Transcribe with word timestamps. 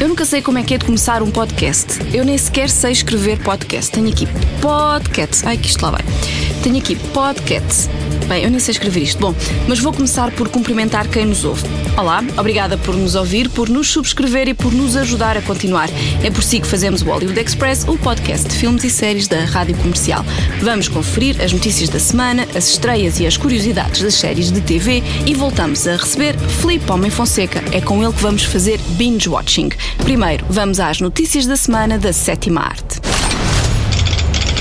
Eu 0.00 0.06
nunca 0.06 0.24
sei 0.24 0.40
como 0.40 0.58
é 0.58 0.62
que 0.62 0.74
é 0.74 0.78
de 0.78 0.84
começar 0.84 1.24
um 1.24 1.30
podcast. 1.30 1.98
Eu 2.14 2.24
nem 2.24 2.38
sequer 2.38 2.70
sei 2.70 2.92
escrever 2.92 3.36
podcast. 3.40 3.90
Tenho 3.90 4.08
aqui 4.08 4.28
podcast. 4.60 5.44
Ai, 5.44 5.58
que 5.58 5.66
isto 5.66 5.82
lá 5.82 5.90
vai. 5.90 6.04
Tenho 6.62 6.78
aqui 6.78 6.94
podcast. 6.94 7.88
Bem, 8.28 8.44
eu 8.44 8.50
nem 8.50 8.60
sei 8.60 8.72
escrever 8.72 9.02
isto. 9.02 9.18
Bom, 9.18 9.34
mas 9.66 9.80
vou 9.80 9.92
começar 9.92 10.30
por 10.32 10.50
cumprimentar 10.50 11.08
quem 11.08 11.24
nos 11.24 11.44
ouve. 11.44 11.64
Olá, 11.96 12.22
obrigada 12.36 12.76
por 12.76 12.94
nos 12.94 13.14
ouvir, 13.14 13.48
por 13.48 13.70
nos 13.70 13.90
subscrever 13.90 14.48
e 14.48 14.54
por 14.54 14.72
nos 14.72 14.96
ajudar 14.96 15.36
a 15.36 15.42
continuar. 15.42 15.88
É 16.22 16.30
por 16.30 16.44
si 16.44 16.60
que 16.60 16.66
fazemos 16.66 17.00
o 17.00 17.06
Hollywood 17.06 17.40
Express, 17.40 17.84
o 17.88 17.96
podcast 17.96 18.46
de 18.46 18.54
filmes 18.54 18.84
e 18.84 18.90
séries 18.90 19.26
da 19.26 19.46
Rádio 19.46 19.76
Comercial. 19.78 20.24
Vamos 20.60 20.88
conferir 20.88 21.40
as 21.42 21.52
notícias 21.52 21.88
da 21.88 21.98
semana, 21.98 22.46
as 22.54 22.68
estreias 22.68 23.18
e 23.18 23.26
as 23.26 23.36
curiosidades 23.36 24.02
das 24.02 24.14
séries 24.14 24.52
de 24.52 24.60
TV 24.60 25.02
e 25.26 25.34
voltamos 25.34 25.88
a 25.88 25.96
receber 25.96 26.38
Felipe 26.38 26.92
Homem 26.92 27.10
Fonseca. 27.10 27.64
É 27.72 27.80
com 27.80 28.04
ele 28.04 28.12
que 28.12 28.22
vamos 28.22 28.44
fazer 28.44 28.78
binge 28.90 29.28
watching. 29.28 29.70
Primeiro, 29.98 30.44
vamos 30.48 30.80
às 30.80 31.00
notícias 31.00 31.46
da 31.46 31.56
semana 31.56 31.98
da 31.98 32.12
sétima 32.12 32.62
arte. 32.62 33.00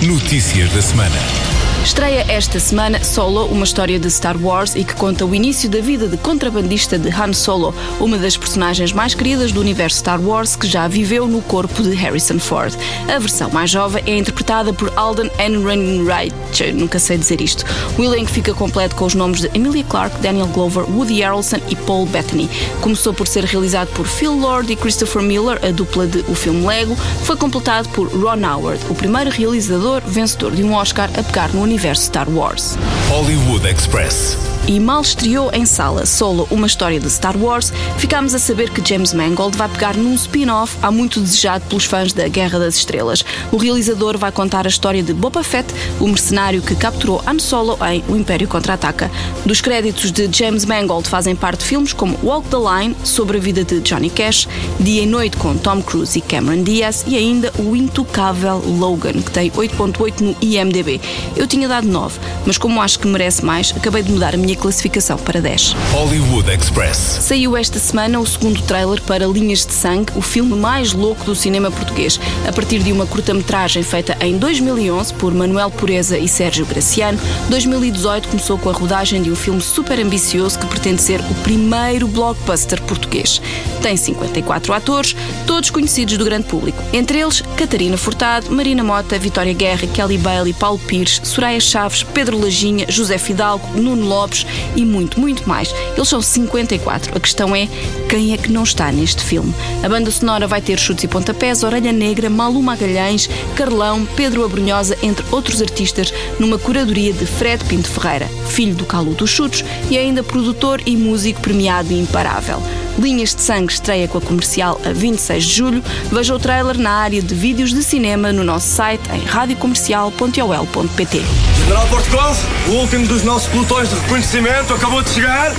Notícias 0.02 0.72
da 0.72 0.82
semana. 0.82 1.47
Estreia 1.88 2.26
esta 2.28 2.60
semana 2.60 3.02
Solo, 3.02 3.46
uma 3.46 3.64
história 3.64 3.98
de 3.98 4.12
Star 4.12 4.36
Wars 4.38 4.76
e 4.76 4.84
que 4.84 4.94
conta 4.94 5.26
o 5.26 5.34
início 5.34 5.70
da 5.70 5.80
vida 5.80 6.06
de 6.06 6.18
contrabandista 6.18 7.00
de 7.00 7.10
Han 7.10 7.32
Solo, 7.32 7.74
uma 7.98 8.18
das 8.18 8.36
personagens 8.36 8.92
mais 8.92 9.16
queridas 9.16 9.54
do 9.54 9.62
universo 9.62 10.00
Star 10.00 10.20
Wars 10.20 10.54
que 10.54 10.68
já 10.68 10.86
viveu 10.90 11.30
no 11.30 11.42
corpo 11.42 11.82
de 11.82 11.96
Harrison 11.96 12.40
Ford. 12.40 12.76
A 13.08 13.18
versão 13.18 13.50
mais 13.52 13.70
jovem 13.70 14.04
é 14.06 14.18
interpretada 14.18 14.74
por 14.74 14.92
Alden 14.98 15.32
Ehrenreich, 15.40 16.74
nunca 16.74 17.00
sei 17.00 17.18
dizer 17.18 17.40
isto. 17.40 17.64
O 17.98 18.04
elenco 18.04 18.30
fica 18.30 18.54
completo 18.54 18.94
com 18.94 19.06
os 19.06 19.16
nomes 19.16 19.40
de 19.40 19.50
Emilia 19.54 19.86
Clarke, 19.86 20.20
Daniel 20.20 20.48
Glover, 20.48 20.84
Woody 20.84 21.22
Harrelson 21.22 21.62
e 21.70 21.76
Paul 21.78 22.06
Bettany. 22.06 22.50
Começou 22.82 23.14
por 23.14 23.30
ser 23.30 23.46
realizado 23.46 23.88
por 23.94 24.06
Phil 24.06 24.38
Lord 24.38 24.72
e 24.72 24.76
Christopher 24.76 25.22
Miller, 25.22 25.58
a 25.66 25.72
dupla 25.72 26.06
de 26.06 26.20
O 26.28 26.36
Filme 26.36 26.68
Lego, 26.68 26.98
foi 27.24 27.38
completado 27.38 27.88
por 27.90 28.10
Ron 28.10 28.46
Howard, 28.46 28.84
o 28.90 28.94
primeiro 28.94 29.32
realizador 29.32 30.02
vencedor 30.06 30.52
de 30.52 30.66
um 30.66 30.74
Oscar 30.74 31.10
a 31.18 31.24
pegar 31.24 31.48
no 31.54 31.62
universo 31.62 31.77
Star 31.78 32.26
Wars. 32.28 32.76
Hollywood 33.08 33.66
Express. 33.66 34.57
E 34.68 34.82
mal 34.82 35.02
estreou 35.02 35.50
em 35.54 35.66
sala 35.66 36.06
Solo, 36.06 36.46
uma 36.52 36.68
história 36.68 37.00
de 37.00 37.10
Star 37.10 37.38
Wars, 37.38 37.72
ficámos 37.98 38.36
a 38.36 38.40
saber 38.40 38.70
que 38.70 38.86
James 38.86 39.14
Mangold 39.14 39.58
vai 39.58 39.70
pegar 39.70 39.96
num 39.96 40.14
spin-off 40.14 40.76
há 40.82 40.92
muito 40.92 41.22
desejado 41.22 41.64
pelos 41.68 41.86
fãs 41.86 42.12
da 42.12 42.28
Guerra 42.28 42.60
das 42.60 42.76
Estrelas. 42.76 43.24
O 43.50 43.56
realizador 43.56 44.18
vai 44.18 44.30
contar 44.30 44.66
a 44.66 44.70
história 44.70 45.02
de 45.02 45.14
Boba 45.14 45.42
Fett, 45.42 45.74
o 46.02 46.08
mercenário 46.08 46.62
que 46.62 46.76
capturou 46.76 47.24
Han 47.26 47.40
Solo 47.40 47.78
em 47.90 48.04
O 48.10 48.18
Império 48.18 48.46
Contra-Ataca. 48.46 49.10
Dos 49.46 49.62
créditos 49.62 50.12
de 50.12 50.28
James 50.30 50.66
Mangold 50.66 51.08
fazem 51.08 51.34
parte 51.34 51.64
filmes 51.64 51.94
como 51.94 52.20
Walk 52.22 52.50
the 52.50 52.58
Line, 52.58 52.94
sobre 53.06 53.38
a 53.38 53.40
vida 53.40 53.64
de 53.64 53.80
Johnny 53.80 54.10
Cash, 54.10 54.50
Dia 54.82 55.04
e 55.04 55.06
Noite 55.06 55.38
com 55.38 55.56
Tom 55.56 55.82
Cruise 55.82 56.20
e 56.20 56.22
Cameron 56.22 56.64
Diaz 56.64 57.06
e 57.08 57.16
ainda 57.16 57.54
o 57.58 57.74
intocável 57.74 58.62
Logan, 58.66 59.14
que 59.14 59.32
tem 59.32 59.50
8.8 59.50 60.20
no 60.20 60.36
IMDb. 60.42 61.00
Eu 61.38 61.48
tinha 61.48 61.70
dado 61.70 61.88
9, 61.88 62.20
mas 62.46 62.58
como 62.58 62.82
acho 62.82 63.00
que 63.00 63.08
merece 63.08 63.46
mais, 63.46 63.74
acabei 63.74 64.04
de 64.04 64.12
mudar 64.12 64.34
a 64.34 64.38
minha 64.38 64.57
classificação 64.58 65.18
para 65.18 65.40
10. 65.40 65.76
Hollywood 65.94 66.52
Express. 66.52 66.98
Saiu 67.22 67.56
esta 67.56 67.80
semana 67.80 68.20
o 68.20 68.26
segundo 68.26 68.62
trailer 68.64 69.02
para 69.04 69.26
Linhas 69.26 69.66
de 69.66 69.74
Sangue, 69.74 70.12
o 70.16 70.22
filme 70.22 70.56
mais 70.56 70.94
louco 70.94 71.24
do 71.24 71.36
cinema 71.36 71.72
português. 71.72 72.20
A 72.48 72.52
partir 72.52 72.80
de 72.80 72.92
uma 72.92 73.06
curta-metragem 73.06 73.84
feita 73.84 74.18
em 74.20 74.38
2011 74.38 75.14
por 75.14 75.34
Manuel 75.34 75.70
Pureza 75.70 76.18
e 76.18 76.28
Sérgio 76.28 76.66
Graciano, 76.66 77.20
2018 77.50 78.28
começou 78.28 78.58
com 78.58 78.70
a 78.70 78.74
rodagem 78.74 79.22
de 79.22 79.32
um 79.32 79.36
filme 79.36 79.62
super 79.62 80.00
ambicioso 80.00 80.58
que 80.58 80.66
pretende 80.66 81.02
ser 81.02 81.22
o 81.22 81.34
primeiro 81.44 82.08
blockbuster 82.08 82.82
português. 82.82 83.42
Tem 83.82 83.96
54 83.96 84.74
atores, 84.74 85.16
todos 85.46 85.70
conhecidos 85.70 86.18
do 86.18 86.26
grande 86.26 86.48
público. 86.48 86.84
Entre 86.92 87.20
eles, 87.20 87.42
Catarina 87.56 87.98
Furtado, 87.98 88.52
Marina 88.52 88.84
Mota, 88.84 89.20
Vitória 89.20 89.54
Guerra, 89.54 89.88
Kelly 89.88 90.18
Bailey, 90.18 90.54
Paulo 90.54 90.80
Pires, 90.80 91.22
Soraya 91.24 91.60
Chaves, 91.60 92.04
Pedro 92.04 92.40
Lajinha, 92.40 92.86
José 92.90 93.18
Fidalgo, 93.18 93.68
Nuno 93.80 94.08
Lopes 94.08 94.47
e 94.76 94.86
muito, 94.86 95.20
muito 95.20 95.48
mais. 95.48 95.74
Eles 95.96 96.08
são 96.08 96.22
54. 96.22 97.16
A 97.16 97.20
questão 97.20 97.56
é 97.56 97.68
quem 98.10 98.34
é 98.34 98.38
que 98.38 98.52
não 98.52 98.64
está 98.64 98.92
neste 98.92 99.24
filme. 99.24 99.54
A 99.84 99.90
banda 99.90 100.12
sonora 100.12 100.48
vai 100.48 100.62
ter 100.62 100.80
chutes 100.80 101.04
e 101.04 101.08
pontapés, 101.08 101.64
Orelha 101.64 101.92
Negra, 101.92 102.30
Malu 102.30 102.62
Magalhães, 102.62 103.30
Carlão, 103.56 104.08
Pedro 104.16 104.46
Abrunhosa, 104.46 104.98
entre 105.02 105.26
outros 105.32 105.62
artistas, 105.62 106.14
numa 106.40 106.58
curadoria 106.58 107.14
de 107.14 107.26
Fred 107.26 107.64
Pinto 107.66 107.90
Ferreira, 107.90 108.28
filho 108.50 108.76
do 108.76 108.86
Calu 108.86 109.14
dos 109.14 109.30
Chutos 109.30 109.64
e 109.90 109.98
ainda 109.98 110.24
produtor 110.24 110.82
e 110.86 110.96
músico 110.96 111.42
premiado 111.42 111.92
e 111.92 112.00
imparável. 112.00 112.62
Linhas 112.98 113.36
de 113.36 113.42
Sangue 113.42 113.72
estreia 113.72 114.08
com 114.08 114.18
a 114.18 114.22
comercial 114.22 114.82
a 114.84 114.92
26 114.92 115.44
de 115.44 115.54
julho. 115.54 115.84
Veja 116.12 116.34
o 116.34 116.40
trailer 116.40 116.80
na 116.80 116.92
área 116.92 117.22
de 117.22 117.36
vídeos 117.36 117.74
de 117.74 117.84
cinema 117.84 118.34
no 118.34 118.44
nosso 118.44 118.68
site 118.68 119.04
em 119.14 119.24
radiocomercial.ol.pt. 119.24 121.22
General 121.68 121.88
Portugal, 121.88 122.34
o 122.68 122.72
último 122.76 123.06
dos 123.08 123.24
nossos 123.24 123.50
pelotões 123.50 123.90
de 123.90 123.96
reconhecimento 123.96 124.74
acabou 124.74 125.02
de 125.02 125.10
chegar. 125.10 125.54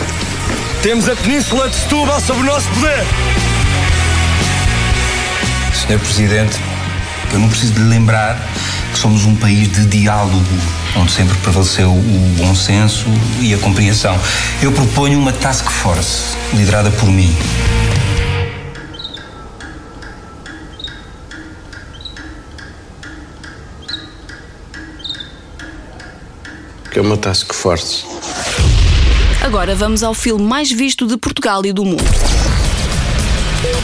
Temos 0.83 1.07
a 1.07 1.15
Península 1.15 1.69
de 1.69 1.77
Setúbal 1.77 2.19
sob 2.19 2.41
o 2.41 2.45
nosso 2.45 2.67
poder. 2.71 3.05
Senhor 5.75 6.01
Presidente, 6.01 6.59
eu 7.31 7.39
não 7.39 7.51
preciso 7.51 7.75
de 7.75 7.81
lembrar 7.81 8.43
que 8.91 8.99
somos 8.99 9.27
um 9.27 9.37
país 9.37 9.71
de 9.71 9.85
diálogo, 9.85 10.43
onde 10.97 11.13
sempre 11.13 11.37
prevaleceu 11.41 11.91
o 11.91 12.35
bom 12.39 12.55
senso 12.55 13.05
e 13.39 13.53
a 13.53 13.59
compreensão. 13.59 14.19
Eu 14.63 14.73
proponho 14.73 15.19
uma 15.19 15.35
task 15.35 15.69
force, 15.69 16.39
liderada 16.55 16.91
por 16.91 17.11
mim. 17.11 17.37
Que 26.91 26.99
é 26.99 27.03
uma 27.03 27.17
task 27.17 27.53
force. 27.53 28.05
Agora 29.43 29.75
vamos 29.75 30.03
ao 30.03 30.15
filme 30.15 30.45
mais 30.45 30.71
visto 30.71 31.07
de 31.07 31.17
Portugal 31.17 31.65
e 31.65 31.73
do 31.73 31.85
mundo. 31.85 32.05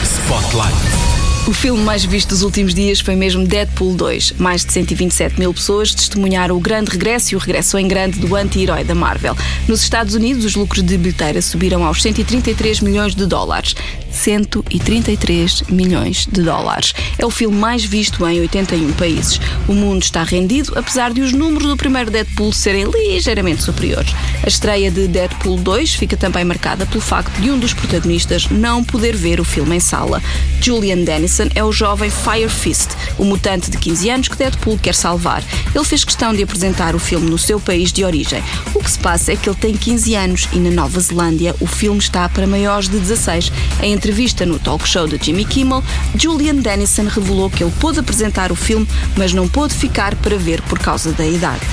Spotlight. 0.03 1.04
O 1.47 1.53
filme 1.53 1.83
mais 1.83 2.03
visto 2.03 2.29
dos 2.29 2.41
últimos 2.41 2.73
dias 2.73 2.99
foi 2.99 3.15
mesmo 3.15 3.45
Deadpool 3.45 3.93
2. 3.93 4.33
Mais 4.39 4.65
de 4.65 4.73
127 4.73 5.37
mil 5.39 5.53
pessoas 5.53 5.93
testemunharam 5.93 6.57
o 6.57 6.59
grande 6.59 6.89
regresso 6.89 7.33
e 7.33 7.35
o 7.35 7.39
regresso 7.39 7.77
em 7.77 7.87
grande 7.87 8.17
do 8.17 8.35
anti-herói 8.35 8.83
da 8.83 8.95
Marvel. 8.95 9.37
Nos 9.67 9.83
Estados 9.83 10.15
Unidos, 10.15 10.43
os 10.43 10.55
lucros 10.55 10.81
de 10.81 10.97
bilheteira 10.97 11.43
subiram 11.43 11.85
aos 11.85 12.01
133 12.01 12.81
milhões 12.81 13.13
de 13.13 13.27
dólares. 13.27 13.75
133 14.09 15.63
milhões 15.69 16.25
de 16.25 16.41
dólares. 16.41 16.93
É 17.19 17.25
o 17.25 17.29
filme 17.29 17.55
mais 17.55 17.83
visto 17.85 18.25
em 18.27 18.39
81 18.39 18.93
países. 18.93 19.39
O 19.67 19.73
mundo 19.73 20.01
está 20.01 20.23
rendido, 20.23 20.73
apesar 20.75 21.13
de 21.13 21.21
os 21.21 21.31
números 21.31 21.67
do 21.67 21.77
primeiro 21.77 22.09
Deadpool 22.09 22.53
serem 22.53 22.85
ligeiramente 22.85 23.61
superiores. 23.61 24.15
A 24.41 24.47
estreia 24.47 24.89
de 24.89 25.07
Deadpool 25.07 25.57
2 25.57 25.93
fica 25.93 26.17
também 26.17 26.43
marcada 26.43 26.87
pelo 26.87 27.01
facto 27.01 27.39
de 27.39 27.51
um 27.51 27.59
dos 27.59 27.73
protagonistas 27.73 28.49
não 28.49 28.83
poder 28.83 29.15
ver 29.15 29.39
o 29.39 29.43
filme 29.43 29.75
em 29.75 29.79
sala. 29.79 30.23
Julian 30.59 31.03
Dennison 31.03 31.34
é 31.55 31.63
o 31.63 31.71
jovem 31.71 32.09
Fire 32.09 32.49
Fist, 32.49 32.89
o 33.17 33.25
mutante 33.25 33.69
de 33.69 33.77
15 33.77 34.09
anos 34.09 34.27
que 34.27 34.37
Deadpool 34.37 34.77
quer 34.77 34.95
salvar. 34.95 35.43
Ele 35.73 35.83
fez 35.83 36.05
questão 36.05 36.33
de 36.33 36.43
apresentar 36.43 36.95
o 36.95 36.99
filme 36.99 37.29
no 37.29 37.37
seu 37.37 37.59
país 37.59 37.91
de 37.91 38.05
origem. 38.05 38.41
O 38.73 38.81
que 38.81 38.89
se 38.89 38.99
passa 38.99 39.33
é 39.33 39.35
que 39.35 39.49
ele 39.49 39.57
tem 39.57 39.75
15 39.75 40.15
anos 40.15 40.47
e 40.53 40.59
na 40.59 40.71
Nova 40.71 40.99
Zelândia 40.99 41.53
o 41.59 41.67
filme 41.67 41.99
está 41.99 42.29
para 42.29 42.47
maiores 42.47 42.87
de 42.87 42.97
16. 42.97 43.51
Em 43.81 43.93
entrevista 43.93 44.45
no 44.45 44.59
talk 44.59 44.87
show 44.87 45.07
de 45.07 45.23
Jimmy 45.23 45.45
Kimmel, 45.45 45.83
Julian 46.15 46.55
Dennison 46.55 47.07
revelou 47.07 47.49
que 47.49 47.63
ele 47.63 47.73
pôde 47.79 47.99
apresentar 47.99 48.51
o 48.51 48.55
filme, 48.55 48.87
mas 49.17 49.33
não 49.33 49.47
pôde 49.47 49.73
ficar 49.73 50.15
para 50.15 50.37
ver 50.37 50.61
por 50.63 50.79
causa 50.79 51.11
da 51.11 51.25
idade. 51.25 51.65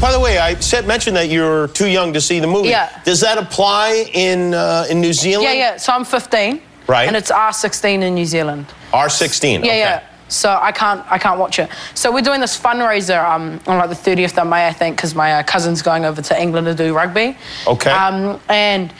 By 0.00 0.12
the 0.12 0.18
way, 0.18 0.38
I 0.38 0.54
said 0.60 0.86
mentioned 0.86 1.16
that 1.16 1.28
you're 1.28 1.68
too 1.72 1.88
young 1.88 2.12
to 2.12 2.20
see 2.20 2.40
the 2.40 2.46
movie. 2.46 2.68
Yeah. 2.68 2.88
Does 3.04 3.20
that 3.20 3.38
apply 3.38 4.10
in 4.12 4.54
uh, 4.54 4.86
in 4.88 5.00
New 5.00 5.12
Zealand? 5.12 5.44
Yeah, 5.44 5.72
yeah. 5.72 5.78
So 5.78 5.92
I'm 5.92 6.04
15. 6.04 6.60
Right. 6.88 7.06
And 7.06 7.16
it's 7.16 7.30
R16 7.30 8.02
in 8.02 8.14
New 8.14 8.24
Zealand. 8.24 8.66
R16. 8.92 9.52
Yeah, 9.52 9.58
okay. 9.58 9.78
yeah. 9.78 10.04
So 10.28 10.58
I 10.60 10.72
can't, 10.72 11.02
I 11.10 11.16
can't 11.16 11.38
watch 11.38 11.58
it. 11.58 11.70
So 11.94 12.12
we're 12.12 12.20
doing 12.22 12.40
this 12.40 12.58
fundraiser 12.58 13.22
um, 13.24 13.60
on 13.66 13.78
like 13.78 13.88
the 13.88 13.94
30th 13.94 14.36
of 14.36 14.46
May, 14.46 14.66
I 14.66 14.72
think, 14.72 14.96
because 14.96 15.14
my 15.14 15.34
uh, 15.34 15.42
cousin's 15.42 15.80
going 15.80 16.04
over 16.04 16.20
to 16.20 16.40
England 16.40 16.66
to 16.66 16.74
do 16.74 16.94
rugby. 16.94 17.36
Okay. 17.66 17.90
Um, 17.90 18.38
and 18.50 18.92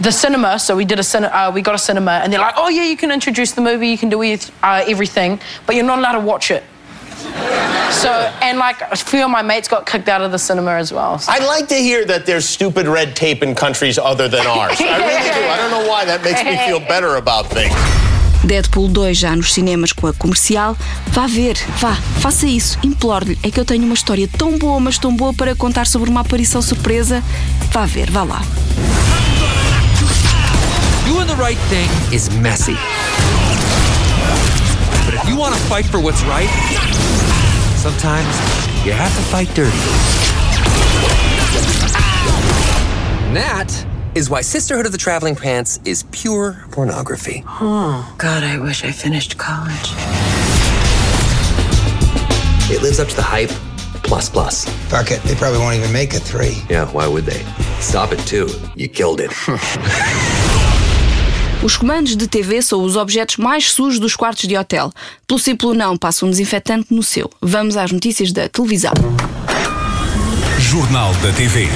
the 0.00 0.10
cinema. 0.10 0.58
So 0.58 0.76
we 0.76 0.84
did 0.84 0.98
a 0.98 1.04
cin- 1.04 1.24
uh, 1.24 1.52
we 1.54 1.62
got 1.62 1.76
a 1.76 1.78
cinema, 1.78 2.12
and 2.24 2.32
they're 2.32 2.40
like, 2.40 2.54
"Oh 2.56 2.68
yeah, 2.68 2.82
you 2.84 2.96
can 2.96 3.12
introduce 3.12 3.52
the 3.52 3.60
movie, 3.60 3.88
you 3.88 3.98
can 3.98 4.08
do 4.08 4.20
uh, 4.22 4.84
everything, 4.88 5.38
but 5.66 5.76
you're 5.76 5.84
not 5.84 5.98
allowed 6.00 6.12
to 6.12 6.20
watch 6.20 6.50
it." 6.50 6.64
So 7.92 8.10
and 8.42 8.58
like 8.58 8.80
a 8.80 8.96
few 8.96 9.22
of 9.24 9.30
my 9.30 9.42
mates 9.42 9.68
got 9.68 9.86
kicked 9.86 10.08
out 10.08 10.22
of 10.22 10.32
the 10.32 10.38
cinema 10.38 10.72
as 10.72 10.92
well. 10.92 11.18
So- 11.18 11.30
I 11.32 11.38
like 11.46 11.68
to 11.68 11.76
hear 11.76 12.04
that 12.06 12.26
there's 12.26 12.48
stupid 12.48 12.88
red 12.88 13.14
tape 13.14 13.42
in 13.44 13.54
countries 13.54 13.98
other 13.98 14.26
than 14.28 14.44
ours. 14.46 14.80
I 14.80 14.96
really 14.98 15.30
do. 15.40 15.48
I 15.48 15.56
don't 15.56 15.70
know 15.70 15.88
why 15.88 16.04
that 16.06 16.24
makes 16.24 16.42
me 16.42 16.56
feel 16.66 16.80
better 16.80 17.16
about 17.16 17.46
things. 17.46 17.72
Deadpool 18.44 18.88
2 18.88 19.16
já 19.16 19.36
nos 19.36 19.52
cinemas 19.52 19.92
com 19.92 20.06
a 20.06 20.12
comercial. 20.12 20.76
Vá 21.08 21.26
ver, 21.26 21.56
vá, 21.78 21.94
faça 22.20 22.46
isso, 22.46 22.78
imploro-lhe. 22.82 23.38
É 23.42 23.50
que 23.50 23.58
eu 23.58 23.64
tenho 23.64 23.84
uma 23.84 23.94
história 23.94 24.28
tão 24.36 24.58
boa, 24.58 24.80
mas 24.80 24.98
tão 24.98 25.14
boa 25.14 25.32
para 25.32 25.54
contar 25.54 25.86
sobre 25.86 26.10
uma 26.10 26.20
aparição 26.20 26.60
surpresa. 26.60 27.22
Vá 27.70 27.86
ver, 27.86 28.10
vá 28.10 28.22
lá. 28.22 28.42
Doing 31.06 31.26
the 31.26 31.34
right 31.34 31.58
thing 31.68 31.88
is 32.14 32.28
messy. 32.40 32.76
But 35.04 35.14
if 35.14 35.28
you 35.28 35.36
want 35.36 35.54
to 35.54 35.60
fight 35.62 35.86
for 35.86 36.00
what's 36.00 36.22
right, 36.24 36.50
sometimes 37.76 38.26
you 38.84 38.92
have 38.92 39.14
to 39.14 39.22
fight 39.30 39.52
dirty. 39.54 39.76
And 43.26 43.36
that 43.36 43.91
is 44.14 44.28
why 44.28 44.40
Sisterhood 44.42 44.86
of 44.86 44.92
the 44.92 44.98
Traveling 44.98 45.36
Pants 45.36 45.80
is 45.84 46.04
pure 46.12 46.64
pornography. 46.70 47.42
God, 48.18 48.42
I 48.42 48.58
wish 48.58 48.84
I 48.84 48.92
finished 48.92 49.38
college. 49.38 49.92
It 52.70 52.82
lives 52.82 53.00
up 53.00 53.08
to 53.08 53.16
the 53.16 53.22
hype, 53.22 53.50
plus 54.02 54.28
plus. 54.28 54.64
Fuck 54.88 55.10
it, 55.10 55.22
they 55.22 55.34
probably 55.34 55.58
won't 55.58 55.76
even 55.76 55.92
make 55.92 56.14
a 56.14 56.20
three. 56.20 56.62
Yeah, 56.68 56.86
why 56.92 57.06
would 57.06 57.24
they? 57.24 57.44
Stop 57.80 58.12
it 58.12 58.20
too. 58.20 58.48
You 58.76 58.88
killed 58.88 59.20
it. 59.20 59.30
Os 61.62 61.76
comandos 61.76 62.16
de 62.16 62.26
TV 62.26 62.60
são 62.60 62.82
os 62.82 62.96
objetos 62.96 63.36
mais 63.36 63.70
sujos 63.70 64.00
dos 64.00 64.16
quartos 64.16 64.48
de 64.48 64.56
hotel. 64.56 64.92
Pelo 65.28 65.38
sim 65.38 65.54
pelo 65.54 65.74
não, 65.74 65.96
passa 65.96 66.26
um 66.26 66.30
desinfetante 66.30 66.92
no 66.92 67.04
seu. 67.04 67.30
Vamos 67.40 67.76
às 67.76 67.92
notícias 67.92 68.32
da 68.32 68.48
televisão. 68.48 68.92
Jornal 70.58 71.14
da 71.22 71.30
TV. 71.32 71.68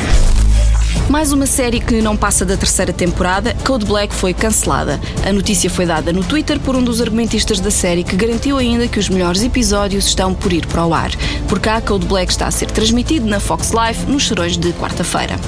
Mais 1.08 1.30
uma 1.30 1.46
série 1.46 1.78
que 1.78 2.02
não 2.02 2.16
passa 2.16 2.44
da 2.44 2.56
terceira 2.56 2.92
temporada, 2.92 3.54
Code 3.64 3.86
Black 3.86 4.12
foi 4.12 4.34
cancelada. 4.34 5.00
A 5.24 5.32
notícia 5.32 5.70
foi 5.70 5.86
dada 5.86 6.12
no 6.12 6.24
Twitter 6.24 6.58
por 6.58 6.74
um 6.74 6.82
dos 6.82 7.00
argumentistas 7.00 7.60
da 7.60 7.70
série 7.70 8.02
que 8.02 8.16
garantiu 8.16 8.58
ainda 8.58 8.88
que 8.88 8.98
os 8.98 9.08
melhores 9.08 9.44
episódios 9.44 10.06
estão 10.06 10.34
por 10.34 10.52
ir 10.52 10.66
para 10.66 10.84
o 10.84 10.92
ar. 10.92 11.10
Por 11.48 11.60
cá, 11.60 11.80
Code 11.80 12.06
Black 12.06 12.32
está 12.32 12.48
a 12.48 12.50
ser 12.50 12.72
transmitido 12.72 13.26
na 13.26 13.38
Fox 13.38 13.70
Life 13.70 14.04
nos 14.10 14.26
serões 14.26 14.56
de 14.56 14.72
quarta-feira. 14.72 15.38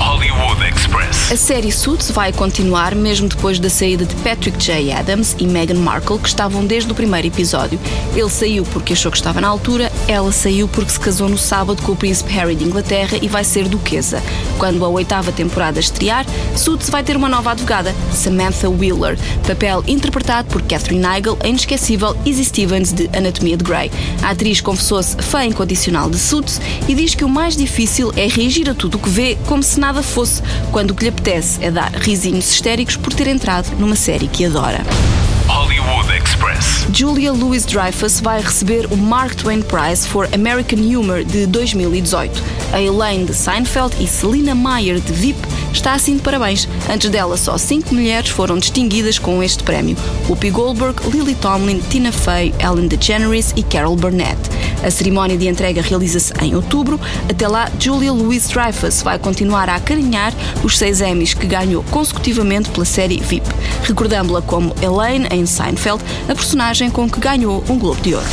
Hollywood 0.00 0.64
Express. 0.66 1.30
A 1.30 1.36
série 1.36 1.70
Suits 1.70 2.10
vai 2.10 2.32
continuar 2.32 2.94
mesmo 2.94 3.28
depois 3.28 3.58
da 3.58 3.68
saída 3.68 4.06
de 4.06 4.14
Patrick 4.16 4.56
J. 4.58 4.90
Adams 4.92 5.36
e 5.38 5.46
Meghan 5.46 5.78
Markle, 5.78 6.18
que 6.18 6.26
estavam 6.26 6.64
desde 6.64 6.90
o 6.90 6.94
primeiro 6.94 7.28
episódio. 7.28 7.78
Ele 8.16 8.30
saiu 8.30 8.64
porque 8.64 8.94
achou 8.94 9.12
que 9.12 9.18
estava 9.18 9.42
na 9.42 9.48
altura, 9.48 9.92
ela 10.08 10.32
saiu 10.32 10.66
porque 10.66 10.90
se 10.90 10.98
casou 10.98 11.28
no 11.28 11.36
sábado 11.36 11.82
com 11.82 11.92
o 11.92 11.96
príncipe 11.96 12.32
Harry 12.32 12.56
de 12.56 12.64
Inglaterra 12.64 13.18
e 13.20 13.28
vai 13.28 13.44
ser 13.44 13.68
duquesa. 13.68 14.22
Quando 14.58 14.82
a 14.84 14.88
oitava 14.88 15.30
temporada 15.30 15.78
estrear, 15.78 16.24
Suits 16.56 16.88
vai 16.88 17.02
ter 17.02 17.14
uma 17.14 17.28
nova 17.28 17.50
advogada, 17.50 17.94
Samantha 18.12 18.70
Wheeler, 18.70 19.18
papel 19.46 19.84
interpretado 19.86 20.48
por 20.48 20.62
Catherine 20.62 21.04
Heigl, 21.04 21.36
a 21.44 21.46
inesquecível 21.46 22.16
Izzy 22.24 22.46
Stevens 22.46 22.92
de 22.92 23.10
Anatomia 23.14 23.56
de 23.56 23.64
Grey. 23.64 23.90
A 24.22 24.30
atriz 24.30 24.62
confessou-se 24.62 25.14
fã 25.18 25.44
incondicional 25.44 26.08
de 26.08 26.18
Suits 26.18 26.58
e 26.88 26.94
diz 26.94 27.14
que 27.14 27.24
o 27.24 27.28
mais 27.28 27.54
difícil 27.54 28.10
é 28.16 28.26
reagir 28.26 28.68
a 28.70 28.74
tudo 28.74 28.94
o 28.94 28.98
que 28.98 29.10
vê 29.10 29.36
como 29.46 29.62
se 29.62 29.78
nada 29.78 29.89
fosse, 30.02 30.42
quando 30.70 30.92
o 30.92 30.94
que 30.94 31.04
lhe 31.04 31.10
apetece 31.10 31.62
é 31.62 31.70
dar 31.70 31.92
risinhos 31.92 32.50
histéricos 32.50 32.96
por 32.96 33.12
ter 33.12 33.26
entrado 33.26 33.70
numa 33.78 33.96
série 33.96 34.28
que 34.28 34.44
adora. 34.44 34.80
Hollywood 35.80 36.12
Express. 36.12 36.86
Julia 36.92 37.32
Louis-Dreyfus 37.32 38.20
vai 38.20 38.40
receber 38.40 38.86
o 38.90 38.96
Mark 38.96 39.34
Twain 39.34 39.62
Prize 39.62 40.06
for 40.06 40.28
American 40.34 40.78
Humor 40.78 41.24
de 41.24 41.46
2018. 41.46 42.42
A 42.72 42.80
Elaine 42.80 43.24
de 43.24 43.34
Seinfeld 43.34 43.94
e 43.98 44.06
Selina 44.06 44.54
Meyer 44.54 45.00
de 45.00 45.12
VIP 45.12 45.38
está 45.72 45.94
assim 45.94 46.16
de 46.16 46.22
parabéns. 46.22 46.68
Antes 46.88 47.08
dela, 47.10 47.36
só 47.36 47.56
cinco 47.56 47.94
mulheres 47.94 48.28
foram 48.28 48.58
distinguidas 48.58 49.18
com 49.18 49.42
este 49.42 49.62
prémio: 49.62 49.96
Whoopi 50.28 50.50
Goldberg, 50.50 51.00
Lily 51.10 51.34
Tomlin, 51.36 51.80
Tina 51.88 52.12
Fey, 52.12 52.54
Ellen 52.58 52.86
DeGeneres 52.86 53.52
e 53.56 53.62
Carol 53.62 53.96
Burnett. 53.96 54.38
A 54.82 54.90
cerimónia 54.90 55.36
de 55.36 55.46
entrega 55.46 55.82
realiza-se 55.82 56.32
em 56.42 56.54
outubro. 56.54 56.98
Até 57.28 57.46
lá, 57.46 57.70
Julia 57.78 58.12
Louis-Dreyfus 58.12 59.02
vai 59.02 59.18
continuar 59.18 59.68
a 59.68 59.76
acarinhar 59.76 60.32
os 60.64 60.78
seis 60.78 61.00
Emmys 61.00 61.34
que 61.34 61.46
ganhou 61.46 61.82
consecutivamente 61.90 62.70
pela 62.70 62.84
série 62.84 63.20
VIP, 63.20 63.46
recordando-la 63.84 64.40
como 64.42 64.74
Elaine 64.80 65.26
em 65.30 65.44
Seinfeld, 65.44 65.69
a 66.28 66.34
personagem 66.34 66.90
com 66.90 67.08
que 67.08 67.20
ganhou 67.20 67.64
um 67.68 67.78
Globo 67.78 68.00
de 68.00 68.14
Ouro. 68.14 68.26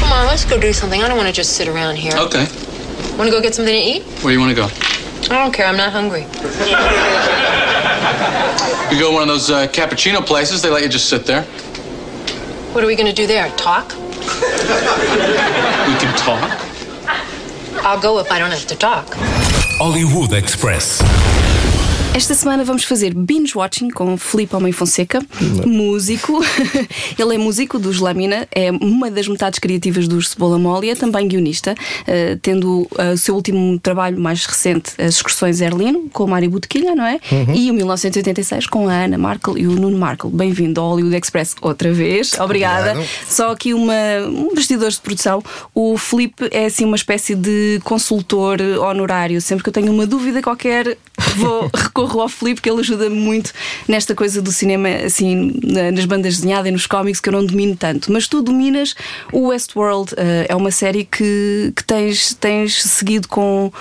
Come 0.00 0.12
on, 0.12 0.26
let's 0.26 0.44
go 0.44 0.58
do 0.58 0.72
something. 0.72 1.02
I 1.02 1.08
don't 1.08 1.16
want 1.16 1.28
to 1.28 1.32
just 1.32 1.52
sit 1.52 1.68
around 1.68 1.96
here. 1.96 2.16
Okay. 2.16 2.46
Want 3.16 3.28
to 3.28 3.30
go 3.30 3.40
get 3.40 3.54
something 3.54 3.74
to 3.74 3.80
eat? 3.80 4.02
Where 4.22 4.32
do 4.32 4.32
you 4.32 4.40
want 4.40 4.54
to 4.54 4.60
go? 4.60 4.68
I 5.34 5.38
don't 5.42 5.52
care. 5.52 5.66
I'm 5.66 5.76
not 5.76 5.92
hungry. 5.92 6.26
You 8.90 8.98
go 8.98 9.08
to 9.10 9.14
one 9.14 9.22
of 9.22 9.28
those 9.28 9.50
uh, 9.50 9.66
cappuccino 9.68 10.24
places. 10.24 10.62
They 10.62 10.70
let 10.70 10.82
you 10.82 10.88
just 10.88 11.08
sit 11.08 11.26
there. 11.26 11.42
What 12.72 12.82
are 12.82 12.86
we 12.86 12.96
going 12.96 13.08
to 13.08 13.14
do 13.14 13.26
there? 13.26 13.48
Talk? 13.56 13.90
We 13.92 15.96
can 15.98 16.16
talk. 16.16 16.50
I'll 17.84 18.00
go 18.00 18.18
if 18.18 18.30
I 18.32 18.38
don't 18.38 18.50
have 18.50 18.66
to 18.66 18.76
talk. 18.76 19.06
Hollywood 19.78 20.32
Express. 20.32 21.00
Esta 22.12 22.34
semana 22.34 22.64
vamos 22.64 22.82
fazer 22.82 23.14
binge 23.14 23.56
watching 23.56 23.88
com 23.88 24.16
Filipe 24.16 24.54
Homem 24.56 24.72
Fonseca, 24.72 25.24
músico. 25.64 26.40
Ele 27.16 27.36
é 27.36 27.38
músico 27.38 27.78
dos 27.78 28.00
Lamina, 28.00 28.48
é 28.50 28.72
uma 28.72 29.08
das 29.10 29.28
metades 29.28 29.60
criativas 29.60 30.08
dos 30.08 30.30
Cebola 30.30 30.58
Mole 30.58 30.90
é 30.90 30.96
também 30.96 31.28
guionista, 31.28 31.72
eh, 32.08 32.36
tendo 32.42 32.88
eh, 32.98 33.12
o 33.12 33.16
seu 33.16 33.36
último 33.36 33.78
trabalho 33.78 34.18
mais 34.18 34.44
recente, 34.44 34.92
As 34.98 35.14
Excursões 35.14 35.60
Erlino, 35.60 36.10
com 36.12 36.24
o 36.24 36.28
Mário 36.28 36.50
Botequilha, 36.50 36.96
não 36.96 37.06
é? 37.06 37.20
E 37.54 37.70
o 37.70 37.74
1986 37.74 38.66
com 38.66 38.88
a 38.88 39.04
Ana 39.04 39.16
Markle 39.16 39.60
e 39.60 39.68
o 39.68 39.72
Nuno 39.72 39.96
Markle. 39.96 40.30
Bem-vindo 40.30 40.80
ao 40.80 40.90
Hollywood 40.90 41.16
Express 41.16 41.54
outra 41.62 41.92
vez. 41.92 42.34
Obrigada. 42.40 42.94
Só 43.28 43.52
aqui 43.52 43.72
uma, 43.72 43.94
um 44.26 44.52
bastidores 44.52 44.96
de 44.96 45.00
produção. 45.00 45.42
O 45.72 45.96
Filipe 45.96 46.48
é 46.50 46.66
assim 46.66 46.84
uma 46.84 46.96
espécie 46.96 47.36
de 47.36 47.80
consultor 47.84 48.60
honorário. 48.60 49.40
Sempre 49.40 49.62
que 49.62 49.68
eu 49.68 49.72
tenho 49.72 49.92
uma 49.92 50.06
dúvida 50.06 50.42
qualquer, 50.42 50.98
vou 51.36 51.70
recorro 52.06 52.22
ao 52.22 52.28
Filipe, 52.28 52.60
que 52.60 52.70
ele 52.70 52.80
ajuda-me 52.80 53.16
muito 53.16 53.52
nesta 53.88 54.14
coisa 54.14 54.40
do 54.42 54.50
cinema, 54.52 54.88
assim, 55.06 55.52
na- 55.62 55.90
nas 55.90 56.04
bandas 56.04 56.36
desenhadas 56.36 56.68
e 56.68 56.70
nos 56.72 56.86
cómics, 56.86 57.20
que 57.20 57.28
eu 57.28 57.32
não 57.32 57.44
domino 57.44 57.76
tanto. 57.76 58.10
Mas 58.12 58.26
tu 58.28 58.42
dominas 58.42 58.94
o 59.32 59.48
Westworld. 59.48 60.14
eh, 60.16 60.46
é 60.48 60.56
uma 60.56 60.70
série 60.70 61.04
que, 61.04 61.72
que 61.76 61.84
tens, 61.84 62.34
tens 62.34 62.82
seguido 62.82 63.28
com, 63.28 63.72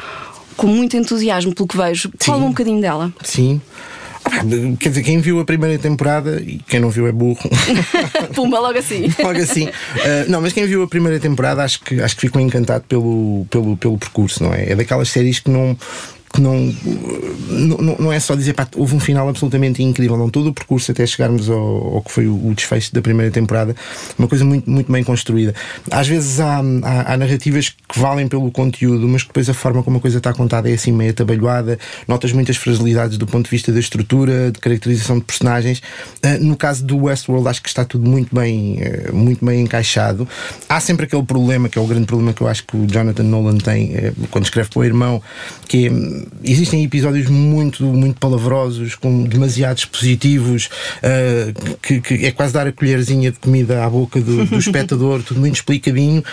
com 0.57 0.67
muito 0.67 0.95
entusiasmo, 0.97 1.53
pelo 1.53 1.67
que 1.67 1.77
vejo. 1.77 2.11
Fala 2.19 2.43
um 2.43 2.49
bocadinho 2.49 2.81
dela. 2.81 3.11
Sim. 3.23 3.61
Ah, 4.25 4.43
Quer 4.79 4.89
dizer, 4.89 5.03
quem 5.03 5.19
viu 5.19 5.39
a 5.39 5.45
primeira 5.45 5.79
temporada 5.79 6.39
e 6.41 6.59
quem 6.67 6.79
não 6.79 6.89
viu 6.89 7.07
é 7.07 7.11
burro. 7.11 7.49
Pumba, 8.35 8.59
logo 8.59 8.77
assim. 8.77 9.05
Logo 9.23 9.39
assim. 9.39 9.67
Ah, 9.95 10.25
não, 10.27 10.41
mas 10.41 10.53
quem 10.53 10.65
viu 10.67 10.83
a 10.83 10.87
primeira 10.87 11.19
temporada 11.19 11.63
acho 11.63 11.79
que, 11.81 11.99
acho 12.01 12.15
que 12.15 12.21
ficou 12.21 12.39
encantado 12.41 12.83
pelo, 12.87 13.47
pelo, 13.49 13.77
pelo 13.77 13.97
percurso, 13.97 14.43
não 14.43 14.53
é? 14.53 14.71
É 14.71 14.75
daquelas 14.75 15.09
séries 15.09 15.39
que 15.39 15.49
não. 15.49 15.75
Que 16.33 16.41
não, 16.41 16.73
não, 17.49 17.97
não 17.99 18.13
é 18.13 18.19
só 18.19 18.35
dizer 18.35 18.53
pá, 18.53 18.67
houve 18.75 18.95
um 18.95 18.99
final 18.99 19.27
absolutamente 19.27 19.81
incrível, 19.81 20.17
não 20.17 20.29
todo 20.29 20.49
o 20.49 20.53
percurso 20.53 20.91
até 20.91 21.05
chegarmos 21.05 21.49
ao, 21.49 21.95
ao 21.95 22.01
que 22.01 22.11
foi 22.11 22.27
o, 22.27 22.53
desfecho 22.53 22.93
da 22.93 23.01
primeira 23.01 23.31
temporada, 23.31 23.75
uma 24.17 24.27
coisa 24.27 24.45
muito, 24.45 24.69
muito 24.69 24.91
bem 24.91 25.03
construída. 25.03 25.55
Às 25.89 26.07
vezes 26.07 26.39
há, 26.39 26.59
há, 26.83 27.13
há 27.13 27.17
narrativas 27.17 27.69
que 27.69 27.99
valem 27.99 28.27
pelo 28.27 28.51
conteúdo, 28.51 29.07
mas 29.07 29.23
que 29.23 29.29
depois 29.29 29.49
a 29.49 29.53
forma 29.53 29.81
como 29.81 29.97
a 29.97 29.99
coisa 29.99 30.19
está 30.19 30.33
contada 30.33 30.69
é 30.69 30.73
assim 30.73 30.91
meio 30.91 31.11
atabalhoada, 31.11 31.79
notas 32.07 32.31
muitas 32.31 32.57
fragilidades 32.57 33.17
do 33.17 33.25
ponto 33.25 33.45
de 33.45 33.51
vista 33.51 33.71
da 33.71 33.79
estrutura, 33.79 34.51
de 34.51 34.59
caracterização 34.59 35.17
de 35.17 35.25
personagens. 35.25 35.81
Ah, 36.23 36.37
no 36.39 36.55
caso 36.55 36.85
do 36.85 36.97
Westworld, 37.03 37.47
acho 37.47 37.61
que 37.61 37.69
está 37.69 37.83
tudo 37.85 38.09
muito 38.09 38.33
bem, 38.35 38.77
eh, 38.81 39.11
muito 39.11 39.43
bem 39.45 39.61
encaixado. 39.61 40.27
Há 40.67 40.79
sempre 40.79 41.05
aquele 41.05 41.23
problema, 41.23 41.69
que 41.69 41.77
é 41.77 41.81
o 41.81 41.87
grande 41.87 42.05
problema 42.05 42.33
que 42.33 42.41
eu 42.41 42.47
acho 42.47 42.65
que 42.65 42.77
o 42.77 42.85
Jonathan 42.85 43.23
Nolan 43.23 43.57
tem 43.57 43.93
eh, 43.95 44.13
quando 44.29 44.45
escreve 44.45 44.69
para 44.69 44.79
o 44.79 44.83
irmão, 44.83 45.21
que 45.67 45.87
é, 45.87 45.89
existem 46.43 46.83
episódios 46.83 47.27
muito, 47.27 47.83
muito 47.83 48.19
palavrosos, 48.19 48.95
com 48.95 49.23
demasiados 49.23 49.85
positivos, 49.85 50.69
ah, 51.03 51.53
que, 51.81 52.01
que 52.01 52.25
é 52.25 52.31
quase 52.31 52.53
dar 52.53 52.67
a 52.67 52.71
colherzinha 52.71 53.31
de 53.31 53.39
comida 53.39 53.83
à 53.83 53.89
boca 53.89 54.19
do, 54.19 54.45
do 54.45 54.57
espectador, 54.59 55.23
tudo 55.23 55.39
muito 55.39 55.55
explicadinho. 55.55 56.23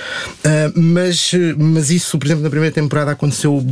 Ah, 0.44 0.72
mas, 0.74 1.32
mas 1.56 1.90
isso, 1.90 2.18
por 2.18 2.26
exemplo, 2.26 2.42
na 2.42 2.50
primeira 2.50 2.74
temporada 2.74 3.10
aconteceu 3.10 3.64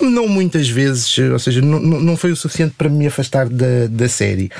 não 0.00 0.28
muitas 0.28 0.68
vezes, 0.68 1.18
ou 1.18 1.38
seja, 1.38 1.60
não, 1.60 1.80
não 1.80 2.16
foi 2.16 2.30
o 2.30 2.36
suficiente 2.36 2.74
para 2.76 2.88
me 2.88 3.06
afastar 3.06 3.48
da, 3.48 3.86
da 3.90 4.08
série. 4.08 4.50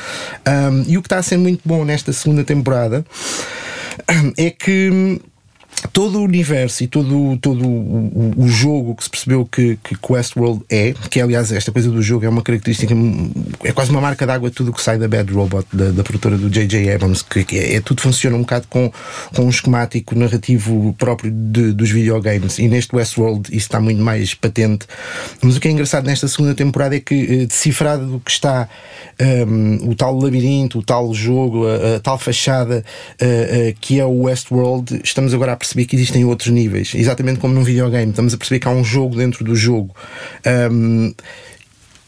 Ahm, 0.45 0.85
e 0.87 0.99
o 0.99 1.03
que 1.03 1.07
está 1.07 1.19
a 1.19 1.23
ser 1.23 1.37
muito 1.37 1.61
bom 1.65 1.85
nesta 1.85 2.13
segunda 2.13 2.45
temporada 2.45 3.05
é 4.37 4.51
que 4.51 5.21
todo 5.99 6.21
o 6.21 6.23
universo 6.23 6.85
e 6.85 6.87
todo, 6.87 7.37
todo 7.39 7.67
o, 7.67 8.33
o, 8.37 8.47
jogo 8.47 8.95
que 8.95 9.03
se 9.03 9.11
percebeu 9.11 9.45
que, 9.45 9.77
que 9.83 9.97
Westworld 10.09 10.63
é, 10.71 10.95
que 11.11 11.21
aliás 11.21 11.51
esta 11.51 11.73
coisa 11.73 11.91
do 11.91 12.01
jogo 12.01 12.25
é 12.25 12.29
uma 12.29 12.41
característica, 12.41 12.95
é 13.65 13.73
quase 13.73 13.91
uma 13.91 14.01
marca 14.01 14.25
d'água 14.25 14.49
tudo 14.49 14.71
o 14.71 14.73
que 14.73 14.81
sai 14.81 14.97
da 14.97 15.09
Bad 15.09 15.33
Robot, 15.33 15.67
da, 15.73 15.91
da 15.91 16.05
produtora 16.05 16.39
do 16.39 16.49
J.J. 16.49 16.95
Abrams, 16.95 17.25
que, 17.25 17.43
que 17.43 17.59
é, 17.59 17.75
é, 17.75 17.81
tudo 17.81 18.01
funciona 18.01 18.37
um 18.37 18.43
bocado 18.43 18.69
com, 18.69 18.93
com 19.35 19.43
um 19.43 19.49
esquemático 19.49 20.17
narrativo 20.17 20.95
próprio 20.97 21.33
de, 21.33 21.73
dos 21.73 21.91
videogames. 21.91 22.61
E 22.61 22.69
neste 22.69 22.95
Westworld 22.95 23.49
isso 23.49 23.67
está 23.67 23.81
muito 23.81 24.01
mais 24.01 24.35
patente. 24.35 24.87
Mas 25.43 25.57
o 25.57 25.61
que 25.61 25.67
é 25.67 25.73
engraçado 25.73 26.07
nesta 26.07 26.29
segunda 26.29 26.55
temporada 26.55 26.95
é 26.95 27.01
que, 27.01 27.15
eh, 27.15 27.47
decifrado 27.47 28.07
do 28.07 28.21
que 28.21 28.31
está 28.31 28.69
um, 29.21 29.91
o 29.91 29.97
tal 29.97 30.17
labirinto, 30.17 30.79
o 30.79 30.83
tal 30.83 31.13
jogo, 31.13 31.67
a, 31.67 31.97
a 31.97 32.01
tal 32.01 32.19
fachada 32.21 32.85
uh, 33.21 33.25
uh, 33.25 33.75
que 33.81 33.99
é 33.99 34.05
o 34.05 34.23
Westworld, 34.23 35.01
estamos 35.03 35.35
agora 35.35 35.55
a 35.55 35.57
perceber 35.57 35.88
que 35.89 35.97
existem 35.97 36.25
outros 36.25 36.53
níveis, 36.53 36.93
exatamente 36.95 37.41
como 37.41 37.55
num 37.55 37.65
videogame. 37.65 38.11
Estamos 38.11 38.35
a 38.35 38.37
perceber 38.37 38.61
que 38.61 38.69
há 38.69 38.71
um 38.71 38.85
jogo 38.85 39.17
dentro 39.17 39.45
do 39.45 39.57
jogo. 39.57 39.95
Um, 40.71 41.13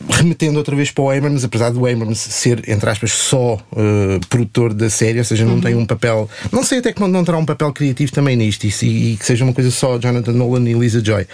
remetendo 0.08 0.58
outra 0.58 0.74
vez 0.74 0.90
para 0.90 1.04
o 1.04 1.10
Abrams, 1.10 1.44
apesar 1.44 1.70
do 1.70 1.86
Abrams 1.86 2.18
ser, 2.18 2.62
entre 2.68 2.88
aspas, 2.88 3.12
só 3.12 3.54
uh, 3.54 4.26
produtor 4.28 4.72
da 4.72 4.88
série, 4.88 5.18
ou 5.18 5.24
seja, 5.24 5.44
não 5.44 5.54
uhum. 5.54 5.60
tem 5.60 5.74
um 5.74 5.84
papel. 5.84 6.28
Não 6.50 6.64
sei 6.64 6.78
até 6.78 6.92
que 6.92 7.00
não, 7.00 7.24
terá 7.24 7.36
um 7.36 7.44
papel 7.44 7.72
criativo 7.72 8.10
também 8.12 8.36
nisto 8.36 8.64
e, 8.64 9.12
e, 9.12 9.16
que 9.16 9.26
seja 9.26 9.44
uma 9.44 9.52
coisa 9.52 9.70
só 9.70 9.98
Jonathan 9.98 10.32
Nolan 10.32 10.68
e 10.68 10.72
Lisa 10.72 11.04
Joy. 11.04 11.26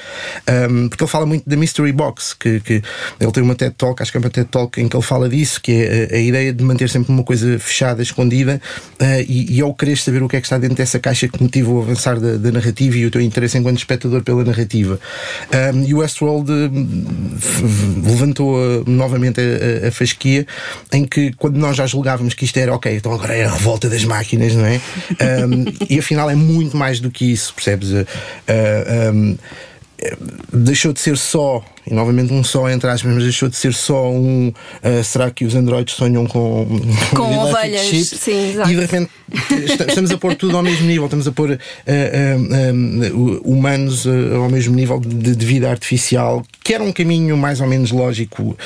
Um, 0.71 0.89
porque 0.89 1.05
ele 1.05 1.11
fala 1.11 1.27
muito 1.27 1.49
da 1.49 1.57
Mystery 1.57 1.93
Box, 1.93 2.35
que, 2.35 2.61
que, 2.61 2.83
ele 3.21 3.33
tem 3.33 3.43
uma 3.43 3.55
TED 3.55 3.75
Talk, 3.77 4.03
acho 4.03 4.11
que 4.11 4.19
é 4.19 4.21
uma 4.21 4.31
TED 4.31 4.49
Talk 4.51 4.81
em 4.81 4.89
que 4.89 4.97
ele 4.97 5.05
fala 5.05 5.29
disso, 5.29 5.61
que 5.61 5.73
é 5.73 6.09
a, 6.13 6.17
a 6.17 6.21
ideia 6.21 6.53
de 6.53 6.65
manter 6.65 6.89
sempre 6.89 7.13
uma 7.13 7.23
coisa 7.23 7.59
fechada, 7.59 8.03
escondida 8.03 8.61
uh, 9.01 9.05
e, 9.29 9.57
e 9.57 9.61
ao 9.61 9.73
querer 9.75 9.97
saber 9.97 10.23
o 10.23 10.29
que 10.29 10.37
é 10.37 10.41
que 10.41 10.47
está 10.47 10.59
dentro 10.59 10.77
dessa 10.77 10.99
caixa 10.99 11.29
que 11.29 11.41
motiva 11.41 11.71
o 11.71 11.81
avançar 11.81 12.19
da, 12.19 12.37
da 12.37 12.51
narrativa 12.51 12.97
e 12.97 13.07
o 13.07 13.11
teu 13.11 13.21
interesse 13.21 13.57
enquanto 13.59 13.79
espectador 13.79 14.23
pela 14.23 14.45
narrativa. 14.45 14.99
Um, 15.73 15.85
e 15.85 15.95
o 15.95 15.99
Westworld 15.99 16.51
uh, 16.51 16.71
levantou 18.05 18.56
novamente 18.87 19.41
a, 19.41 19.89
a, 19.89 19.91
fasquia, 19.91 20.47
em 20.93 21.05
que 21.05 21.33
quando 21.33 21.57
nós 21.57 21.77
já 21.77 21.87
julgávamos 21.87 22.35
que 22.35 22.45
isto 22.45 22.57
era 22.59 22.75
ok, 22.75 22.97
então 22.97 23.13
agora 23.13 23.35
é 23.35 23.45
a 23.45 23.53
revolta 23.53 23.89
das 23.89 24.05
máquinas, 24.05 24.55
não 24.55 24.67
é? 24.67 24.81
Um, 25.47 25.65
e 25.89 25.99
afinal 25.99 26.31
é 26.31 26.35
muito 26.35 26.77
mais 26.77 27.01
do 27.01 27.11
que 27.11 27.33
isso, 27.33 27.55
percebes? 27.55 27.91
Uh, 27.91 28.05
uh, 28.05 29.13
um, 29.13 29.39
deixou 30.53 30.93
de 30.93 31.01
ser 31.01 31.17
só 31.17 31.65
e 31.87 31.95
novamente 31.95 32.33
um 32.33 32.43
só 32.43 32.69
entre 32.71 32.89
aspas, 32.91 33.13
mas 33.13 33.23
deixou 33.23 33.49
de 33.49 33.57
ser 33.57 33.73
só 33.73 34.11
um 34.11 34.49
uh, 34.49 35.05
será 35.05 35.31
que 35.31 35.45
os 35.45 35.55
androides 35.55 35.95
sonham 35.95 36.27
com, 36.27 36.67
com 37.15 37.39
ovelhas 37.39 37.83
chips? 37.83 38.21
Sim, 38.21 38.51
exato. 38.51 38.71
e 38.71 38.75
de 38.75 38.81
repente 38.81 39.11
estamos 39.89 40.11
a 40.11 40.19
pôr 40.19 40.35
tudo 40.35 40.57
ao 40.57 40.63
mesmo 40.63 40.87
nível, 40.87 41.05
estamos 41.05 41.27
a 41.29 41.33
pôr 41.33 41.53
uh, 41.53 43.41
humanos 43.45 44.07
ao 44.07 44.49
mesmo 44.49 44.75
nível 44.75 45.01
de, 45.01 45.35
de, 45.35 45.47
vida 45.47 45.71
artificial, 45.71 46.45
que 46.63 46.75
era 46.75 46.83
um 46.83 46.93
caminho 46.93 47.37
mais 47.37 47.61
ou 47.61 47.67
menos 47.67 47.91
lógico 47.91 48.57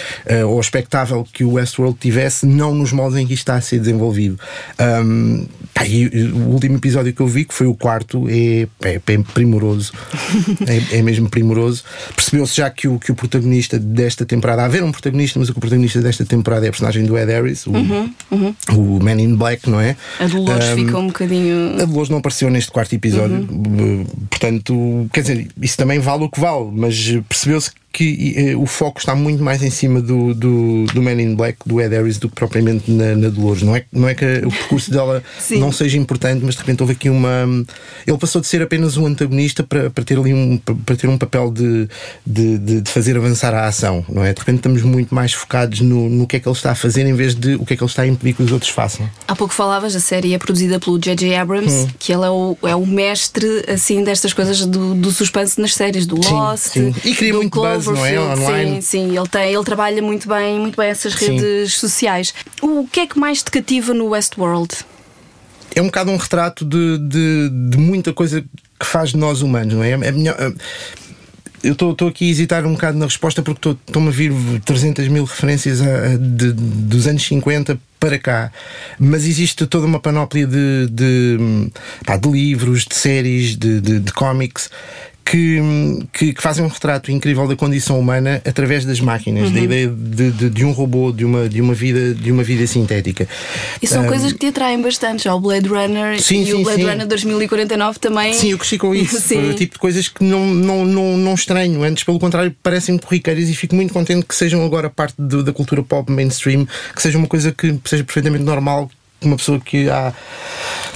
ou 0.47 0.61
expectável 0.61 1.27
que 1.31 1.45
o 1.45 1.53
Westworld 1.53 1.99
tivesse, 1.99 2.47
não 2.47 2.75
nos 2.75 2.93
modos 2.93 3.19
em 3.19 3.27
que 3.27 3.35
está 3.35 3.57
a 3.57 3.61
ser 3.61 3.79
desenvolvido. 3.79 4.39
Um, 4.81 5.47
pá, 5.75 5.85
o 5.85 6.53
último 6.53 6.77
episódio 6.77 7.13
que 7.13 7.21
eu 7.21 7.27
vi, 7.27 7.45
que 7.45 7.55
foi 7.55 7.67
o 7.67 7.75
quarto, 7.75 8.27
é, 8.29 8.67
é, 8.83 8.95
é 8.95 9.19
primoroso. 9.35 9.93
é, 10.67 10.99
é, 10.99 11.03
mesmo 11.03 11.29
primoroso. 11.29 11.85
Percebeu-se 12.15 12.57
já 12.57 12.71
que 12.71 12.89
o, 12.89 12.99
que 12.99 13.10
o 13.11 13.15
protagonista 13.15 13.79
desta 13.79 14.25
temporada, 14.25 14.65
haver 14.65 14.83
um 14.83 14.93
protagonista, 14.93 15.39
mas 15.39 15.49
o 15.49 15.55
protagonista 15.55 16.01
desta 16.01 16.25
temporada 16.25 16.67
é 16.67 16.69
a 16.69 16.73
personagem 16.73 17.05
do 17.05 17.19
Ed 17.19 17.31
Harris, 17.31 17.67
o, 17.67 17.73
uhum, 17.73 18.13
uhum. 18.31 18.55
o 18.73 19.03
Man 19.03 19.21
in 19.21 19.35
Black, 19.35 19.69
não 19.69 19.81
é? 19.81 19.97
A 20.19 20.27
Dolores 20.27 20.69
um, 20.69 20.77
fica 20.77 20.99
um 20.99 21.07
bocadinho. 21.09 21.81
A 21.81 21.85
Dolores 21.85 22.09
não 22.09 22.19
apareceu 22.19 22.51
neste 22.51 22.71
quarto 22.71 22.95
episódio, 22.95 23.47
uhum. 23.51 24.05
portanto, 24.29 25.09
quer 25.13 25.21
dizer, 25.23 25.49
isso 25.61 25.77
também 25.77 25.99
vale 25.99 26.25
o 26.25 26.29
que 26.29 26.41
vale, 26.41 26.71
mas 26.73 26.97
percebeu-se 27.29 27.71
que 27.93 28.55
uh, 28.55 28.63
o 28.63 28.67
foco 28.67 29.01
está 29.01 29.15
muito 29.15 29.43
mais 29.43 29.63
em 29.63 29.71
cima 29.71 30.01
do, 30.01 30.35
do, 30.35 30.85
do 30.87 31.03
Man 31.03 31.21
in 31.21 31.35
Black, 31.35 31.59
do 31.67 31.81
Ed 31.81 31.95
Harris, 31.95 32.19
do 32.19 32.29
que 32.29 32.35
propriamente 32.35 32.91
na, 32.91 33.17
na 33.17 33.29
Dolores. 33.29 33.63
Não 33.63 33.75
é, 33.75 33.85
não 33.93 34.09
é 34.09 34.15
que 34.15 34.25
o 34.45 34.51
percurso 34.51 34.91
dela 34.93 35.23
não 35.51 35.73
seja 35.73 35.99
importante, 35.99 36.45
mas 36.45 36.55
de 36.55 36.61
repente 36.61 36.81
houve 36.83 36.93
aqui 36.93 37.11
uma. 37.11 37.47
Ele 38.07 38.19
passou 38.19 38.41
de 38.41 38.47
ser 38.47 38.63
apenas 38.63 38.97
um 38.97 39.07
antagonista 39.07 39.63
para, 39.63 39.91
para 39.91 40.05
ter 40.05 40.19
ali 40.19 40.33
um, 40.33 40.57
para 40.59 40.97
ter 40.97 41.09
um 41.09 41.19
papel 41.19 41.51
de, 41.51 41.89
de, 42.25 42.59
de, 42.59 42.91
fazer 42.91 43.17
avançar 43.17 43.55
a 43.55 43.67
ação, 43.67 44.05
não 44.09 44.25
é? 44.25 44.33
De 44.33 44.39
repente 44.39 44.57
estamos 44.57 44.83
muito 44.83 45.15
mais 45.15 45.33
focados 45.33 45.81
no, 45.81 46.09
no 46.09 46.27
que 46.27 46.37
é 46.37 46.41
que 46.41 46.49
ele 46.49 46.57
está 46.57 46.71
a 46.71 46.75
fazer 46.75 47.07
em 47.07 47.15
vez 47.15 47.35
de 47.35 47.55
o 47.57 47.67
que 47.67 47.75
é 47.75 47.77
que 47.77 47.83
ele 47.83 47.91
está 47.91 48.03
a 48.03 48.07
impedir 48.07 48.35
que 48.35 48.43
os 48.43 48.53
outros 48.53 48.71
façam. 48.71 49.09
Há 49.27 49.35
pouco 49.35 49.53
falavas, 49.53 49.97
a 49.97 50.01
série 50.01 50.33
é 50.33 50.39
produzida 50.39 50.79
pelo 50.79 50.99
J.J. 50.99 51.35
Abrams, 51.35 51.73
hum. 51.73 51.89
que 51.99 52.13
ele 52.13 52.25
é 52.25 52.31
o, 52.31 52.57
é 52.63 52.77
o 52.77 52.87
mestre 52.87 53.65
assim 53.69 54.05
destas 54.05 54.33
coisas 54.33 54.65
do, 54.65 54.95
do 54.95 55.11
suspense 55.11 55.61
nas 55.61 55.75
séries, 55.75 56.07
do 56.07 56.17
Lost, 56.17 56.65
sim, 56.65 56.93
sim. 56.93 57.09
e 57.09 57.15
cria 57.15 57.35
muito 57.35 57.51
Clover, 57.51 57.80
não 57.87 58.05
é? 58.05 58.21
Online. 58.21 58.83
Sim, 58.83 59.09
sim, 59.09 59.19
ele, 59.19 59.29
tem, 59.29 59.53
ele 59.53 59.65
trabalha 59.65 60.03
muito 60.03 60.29
bem, 60.29 60.59
muito 60.59 60.77
bem 60.77 60.89
essas 60.89 61.15
redes 61.15 61.73
sim. 61.75 61.81
sociais. 61.81 62.35
O 62.63 62.87
que 62.87 63.01
é 63.01 63.07
que 63.07 63.19
mais 63.19 63.43
te 63.43 63.51
cativa 63.51 63.95
no 63.95 64.09
Westworld? 64.09 64.77
É 65.75 65.81
um 65.81 65.87
bocado 65.87 66.11
um 66.11 66.17
retrato 66.17 66.65
de, 66.65 66.99
de, 66.99 67.51
de 67.71 67.79
muita 67.79 68.13
coisa 68.13 68.43
que 68.43 68.87
faz 68.87 69.11
de 69.11 69.17
nós 69.17 69.43
humanos, 69.43 69.75
não 69.75 69.85
é? 69.85 69.91
é 69.91 70.13
melhor, 70.13 70.37
eu 71.63 71.73
estou 71.73 72.09
aqui 72.09 72.27
a 72.27 72.31
hesitar 72.31 72.65
um 72.65 72.73
bocado 72.73 72.99
na 72.99 73.05
resposta 73.05 73.43
porque 73.43 73.69
estou-me 73.69 74.09
a 74.09 74.11
vir 74.11 74.33
300 74.65 75.09
mil 75.09 75.25
referências 75.25 75.81
a, 75.83 76.17
de, 76.17 76.53
dos 76.53 77.07
anos 77.07 77.23
50 77.23 77.79
para 77.99 78.19
cá, 78.19 78.51
mas 78.99 79.27
existe 79.27 79.67
toda 79.67 79.85
uma 79.85 80.01
panóplia 80.01 80.47
de, 80.47 80.89
de, 80.91 81.71
pá, 82.07 82.17
de 82.17 82.31
livros, 82.31 82.87
de 82.87 82.95
séries, 82.95 83.57
de, 83.57 83.81
de, 83.81 84.01
de 84.01 84.13
cómics 84.13 84.71
que, 85.31 85.61
que, 86.13 86.33
que, 86.33 86.43
fazem 86.43 86.65
um 86.65 86.69
retrato 86.69 87.13
incrível 87.13 87.47
da 87.47 87.55
condição 87.55 88.01
humana 88.01 88.43
através 88.45 88.85
das 88.85 89.01
máquinas, 89.01 89.47
uhum. 89.49 89.55
da 89.55 89.61
ideia 89.61 89.87
de, 89.87 90.31
de, 90.33 90.51
de, 90.51 90.65
um 90.65 90.73
robô, 90.73 91.13
de 91.13 91.25
uma, 91.25 91.49
de, 91.49 91.61
uma 91.61 91.73
vida, 91.73 92.13
de 92.13 92.33
uma 92.33 92.43
vida 92.43 92.67
sintética. 92.67 93.29
E 93.81 93.87
são 93.87 94.03
um, 94.03 94.09
coisas 94.09 94.33
que 94.33 94.41
te 94.41 94.47
atraem 94.47 94.83
bastante, 94.83 95.23
já 95.25 95.35
o 95.35 95.41
Blade 95.41 95.69
Runner 95.69 96.21
sim, 96.21 96.43
e 96.43 96.47
sim, 96.47 96.55
o 96.55 96.63
Blade 96.65 96.83
sim. 96.83 96.89
Runner 96.89 97.07
2049 97.07 97.99
também. 98.01 98.35
Sim, 98.35 98.51
eu 98.51 98.59
cresci 98.59 98.77
com 98.77 98.93
isso. 98.93 99.21
O 99.41 99.55
tipo 99.55 99.75
de 99.75 99.79
coisas 99.79 100.09
que 100.09 100.25
não, 100.25 100.47
não, 100.47 100.85
não, 100.85 101.17
não 101.17 101.35
estranho. 101.35 101.83
Antes, 101.83 102.03
pelo 102.05 102.19
contrário, 102.19 102.55
parecem 102.63 102.99
corriqueiras 102.99 103.49
e 103.49 103.55
fico 103.55 103.75
muito 103.75 103.93
contente 103.93 104.27
que 104.27 104.35
sejam 104.35 104.65
agora 104.65 104.91
parte 104.91 105.15
do, 105.19 105.43
da 105.43 105.53
cultura 105.53 105.83
pop 105.83 106.11
mainstream, 106.11 106.67
que 106.95 107.01
seja 107.01 107.17
uma 107.19 107.27
coisa 107.27 107.53
que 107.53 107.79
seja 107.85 108.03
perfeitamente 108.03 108.45
normal 108.45 108.91
uma 109.23 109.37
pessoa 109.37 109.61
que 109.61 109.89
há. 109.89 110.13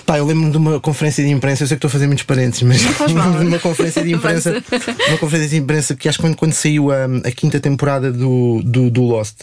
Pá, 0.06 0.18
eu 0.18 0.26
lembro-me 0.26 0.50
de 0.50 0.56
uma 0.58 0.80
conferência 0.80 1.24
de 1.24 1.30
imprensa, 1.30 1.62
eu 1.62 1.66
sei 1.66 1.76
que 1.76 1.78
estou 1.78 1.88
a 1.88 1.92
fazer 1.92 2.06
muitos 2.06 2.24
parentes, 2.24 2.60
mas 2.62 2.78
de 2.78 3.12
uma 3.14 3.58
conferência 3.58 4.02
de 4.02 4.12
imprensa, 4.14 4.62
uma 5.08 5.18
conferência 5.18 5.48
de 5.48 5.56
imprensa 5.56 5.94
que 5.94 6.08
acho 6.08 6.18
que 6.18 6.22
quando, 6.24 6.36
quando 6.36 6.52
saiu 6.52 6.90
a, 6.90 7.04
a 7.24 7.30
quinta 7.30 7.58
temporada 7.58 8.12
do, 8.12 8.60
do, 8.62 8.90
do 8.90 9.02
Lost, 9.02 9.36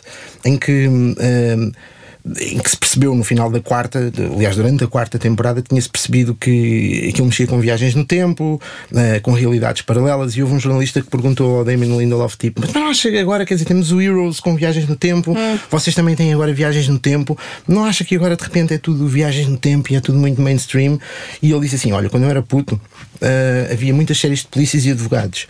em 0.46 0.58
que. 0.58 0.88
Um, 0.88 1.72
em 2.40 2.60
que 2.60 2.70
se 2.70 2.78
percebeu 2.78 3.16
no 3.16 3.24
final 3.24 3.50
da 3.50 3.60
quarta, 3.60 4.12
aliás, 4.34 4.56
durante 4.56 4.84
a 4.84 4.88
quarta 4.88 5.18
temporada, 5.18 5.62
tinha-se 5.62 5.90
percebido 5.90 6.36
que 6.36 7.10
aquilo 7.10 7.28
mexia 7.28 7.48
com 7.48 7.60
viagens 7.60 7.96
no 7.96 8.06
tempo, 8.06 8.62
uh, 8.92 9.22
com 9.22 9.32
realidades 9.32 9.82
paralelas, 9.82 10.36
e 10.36 10.42
houve 10.42 10.54
um 10.54 10.60
jornalista 10.60 11.02
que 11.02 11.10
perguntou 11.10 11.60
ao 11.60 11.66
Damon 11.66 12.00
Lindelof: 12.00 12.36
tipo, 12.38 12.62
mas 12.62 12.74
não 12.74 12.88
acha 12.88 13.10
agora, 13.20 13.46
quer 13.46 13.56
dizer, 13.56 13.66
temos 13.66 13.92
o 13.92 14.00
Heroes 14.00 14.40
com 14.40 14.56
viagens 14.56 14.88
no 14.88 14.96
tempo, 14.96 15.32
hum. 15.32 15.60
vocês 15.70 15.96
também 15.96 16.16
têm 16.16 16.34
agora 16.34 16.54
viagens 16.54 16.88
no 16.88 17.00
tempo, 17.00 17.38
não 17.68 17.84
acha 17.84 18.04
que 18.04 18.16
agora 18.16 18.36
de 18.36 18.44
repente 18.44 18.74
é 18.74 18.78
tudo 18.78 19.08
viagens 19.08 19.48
no 19.48 19.58
tempo 19.58 19.92
e 19.92 19.96
é 19.96 20.02
tudo 20.02 20.18
muito 20.18 20.42
mainstream? 20.42 21.00
E 21.42 21.52
ele 21.52 21.62
disse 21.62 21.76
assim: 21.76 21.92
olha, 21.92 22.10
quando 22.10 22.24
eu 22.24 22.30
era 22.30 22.42
puto, 22.42 22.76
uh, 22.76 23.72
havia 23.72 23.94
muitas 23.94 24.20
séries 24.20 24.40
de 24.40 24.48
polícias 24.48 24.86
e 24.86 24.92
advogados 24.92 25.48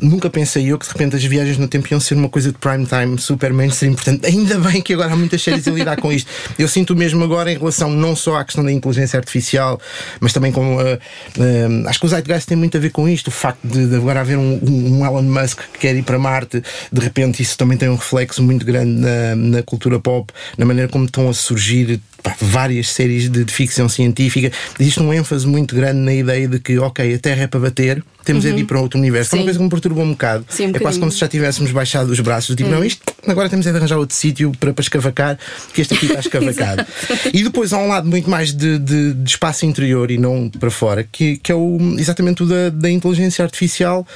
nunca 0.00 0.30
pensei 0.30 0.72
eu 0.72 0.78
que 0.78 0.86
de 0.86 0.92
repente 0.92 1.16
as 1.16 1.24
viagens 1.24 1.58
no 1.58 1.68
tempo 1.68 1.88
iam 1.90 2.00
ser 2.00 2.14
uma 2.14 2.28
coisa 2.28 2.50
de 2.50 2.58
prime 2.58 2.86
time, 2.86 3.18
super 3.18 3.52
mainstream. 3.52 3.94
Portanto, 3.94 4.24
ainda 4.24 4.58
bem 4.58 4.80
que 4.80 4.92
agora 4.94 5.12
há 5.12 5.16
muitas 5.16 5.42
séries 5.42 5.66
a 5.68 5.70
lidar 5.70 5.96
com 5.96 6.12
isto. 6.12 6.30
Eu 6.58 6.68
sinto 6.68 6.94
mesmo 6.96 7.22
agora 7.22 7.52
em 7.52 7.58
relação 7.58 7.90
não 7.90 8.16
só 8.16 8.36
à 8.36 8.44
questão 8.44 8.64
da 8.64 8.72
inteligência 8.72 9.18
artificial, 9.18 9.80
mas 10.20 10.32
também 10.32 10.52
com. 10.52 10.76
Uh, 10.76 10.80
uh, 10.80 11.88
acho 11.88 12.00
que 12.00 12.06
o 12.06 12.08
Zeitgeist 12.08 12.46
tem 12.46 12.56
muito 12.56 12.76
a 12.76 12.80
ver 12.80 12.90
com 12.90 13.08
isto. 13.08 13.28
O 13.28 13.30
facto 13.30 13.60
de, 13.66 13.86
de 13.86 13.96
agora 13.96 14.20
haver 14.20 14.38
um, 14.38 14.60
um, 14.62 15.04
Elon 15.04 15.22
Musk 15.22 15.60
que 15.72 15.78
quer 15.80 15.94
ir 15.94 16.02
para 16.02 16.18
Marte, 16.18 16.62
de 16.92 17.00
repente 17.00 17.42
isso 17.42 17.56
também 17.58 17.76
tem 17.76 17.88
um 17.88 17.96
reflexo 17.96 18.42
muito 18.42 18.64
grande 18.64 19.00
na, 19.00 19.36
na 19.36 19.62
cultura 19.62 19.98
pop, 19.98 20.32
na 20.56 20.64
maneira 20.64 20.88
como 20.88 21.04
estão 21.04 21.28
a 21.28 21.34
surgir 21.34 22.00
pá, 22.22 22.36
várias 22.40 22.88
séries 22.88 23.28
de, 23.28 23.44
de, 23.44 23.52
ficção 23.52 23.88
científica. 23.88 24.50
Existe 24.78 25.00
um 25.00 25.12
ênfase 25.12 25.46
muito 25.46 25.74
grande 25.74 25.98
na 25.98 26.14
ideia 26.14 26.48
de 26.48 26.58
que, 26.58 26.78
ok, 26.78 27.14
a 27.14 27.18
Terra 27.18 27.42
é 27.42 27.46
para 27.46 27.60
bater, 27.60 28.02
temos 28.24 28.44
uhum. 28.44 28.50
é 28.50 28.54
de 28.54 28.60
ir 28.62 28.64
para 28.64 28.80
outro 28.80 28.98
universo. 28.98 29.30
Sim. 29.30 29.36
É 29.36 29.38
uma 29.40 29.44
coisa 29.44 29.58
que 29.58 29.64
me 29.64 29.70
perturba 29.70 30.00
um 30.00 30.10
bocado. 30.10 30.44
Sim, 30.48 30.68
um 30.68 30.70
é 30.70 30.78
quase 30.78 30.98
como 30.98 31.10
se 31.10 31.18
já 31.18 31.28
tivéssemos 31.28 31.72
baixado 31.72 32.10
os 32.10 32.20
braços. 32.20 32.54
Tipo, 32.54 32.68
hum. 32.68 32.72
não, 32.72 32.84
isto 32.84 33.02
agora 33.26 33.48
temos 33.48 33.66
é 33.66 33.70
de 33.70 33.76
arranjar 33.76 33.98
outro 33.98 34.16
sítio 34.16 34.52
para, 34.58 34.72
para 34.72 34.82
escavacar, 34.82 35.38
que 35.74 35.80
este 35.80 35.94
aqui 35.94 36.06
está 36.06 36.20
escavacado. 36.20 36.86
e 37.32 37.42
depois 37.42 37.72
há 37.72 37.78
um 37.78 37.88
lado 37.88 38.08
muito 38.08 38.30
mais 38.30 38.52
de, 38.52 38.78
de, 38.78 39.14
de, 39.14 39.30
espaço 39.30 39.66
interior 39.66 40.10
e 40.10 40.18
não 40.18 40.48
para 40.48 40.70
fora, 40.70 41.06
que, 41.10 41.36
que 41.38 41.50
é 41.50 41.54
o, 41.54 41.78
exatamente 41.98 42.42
o 42.42 42.46
da, 42.46 42.68
da 42.68 42.90
inteligência 42.90 43.44
artificial 43.44 44.06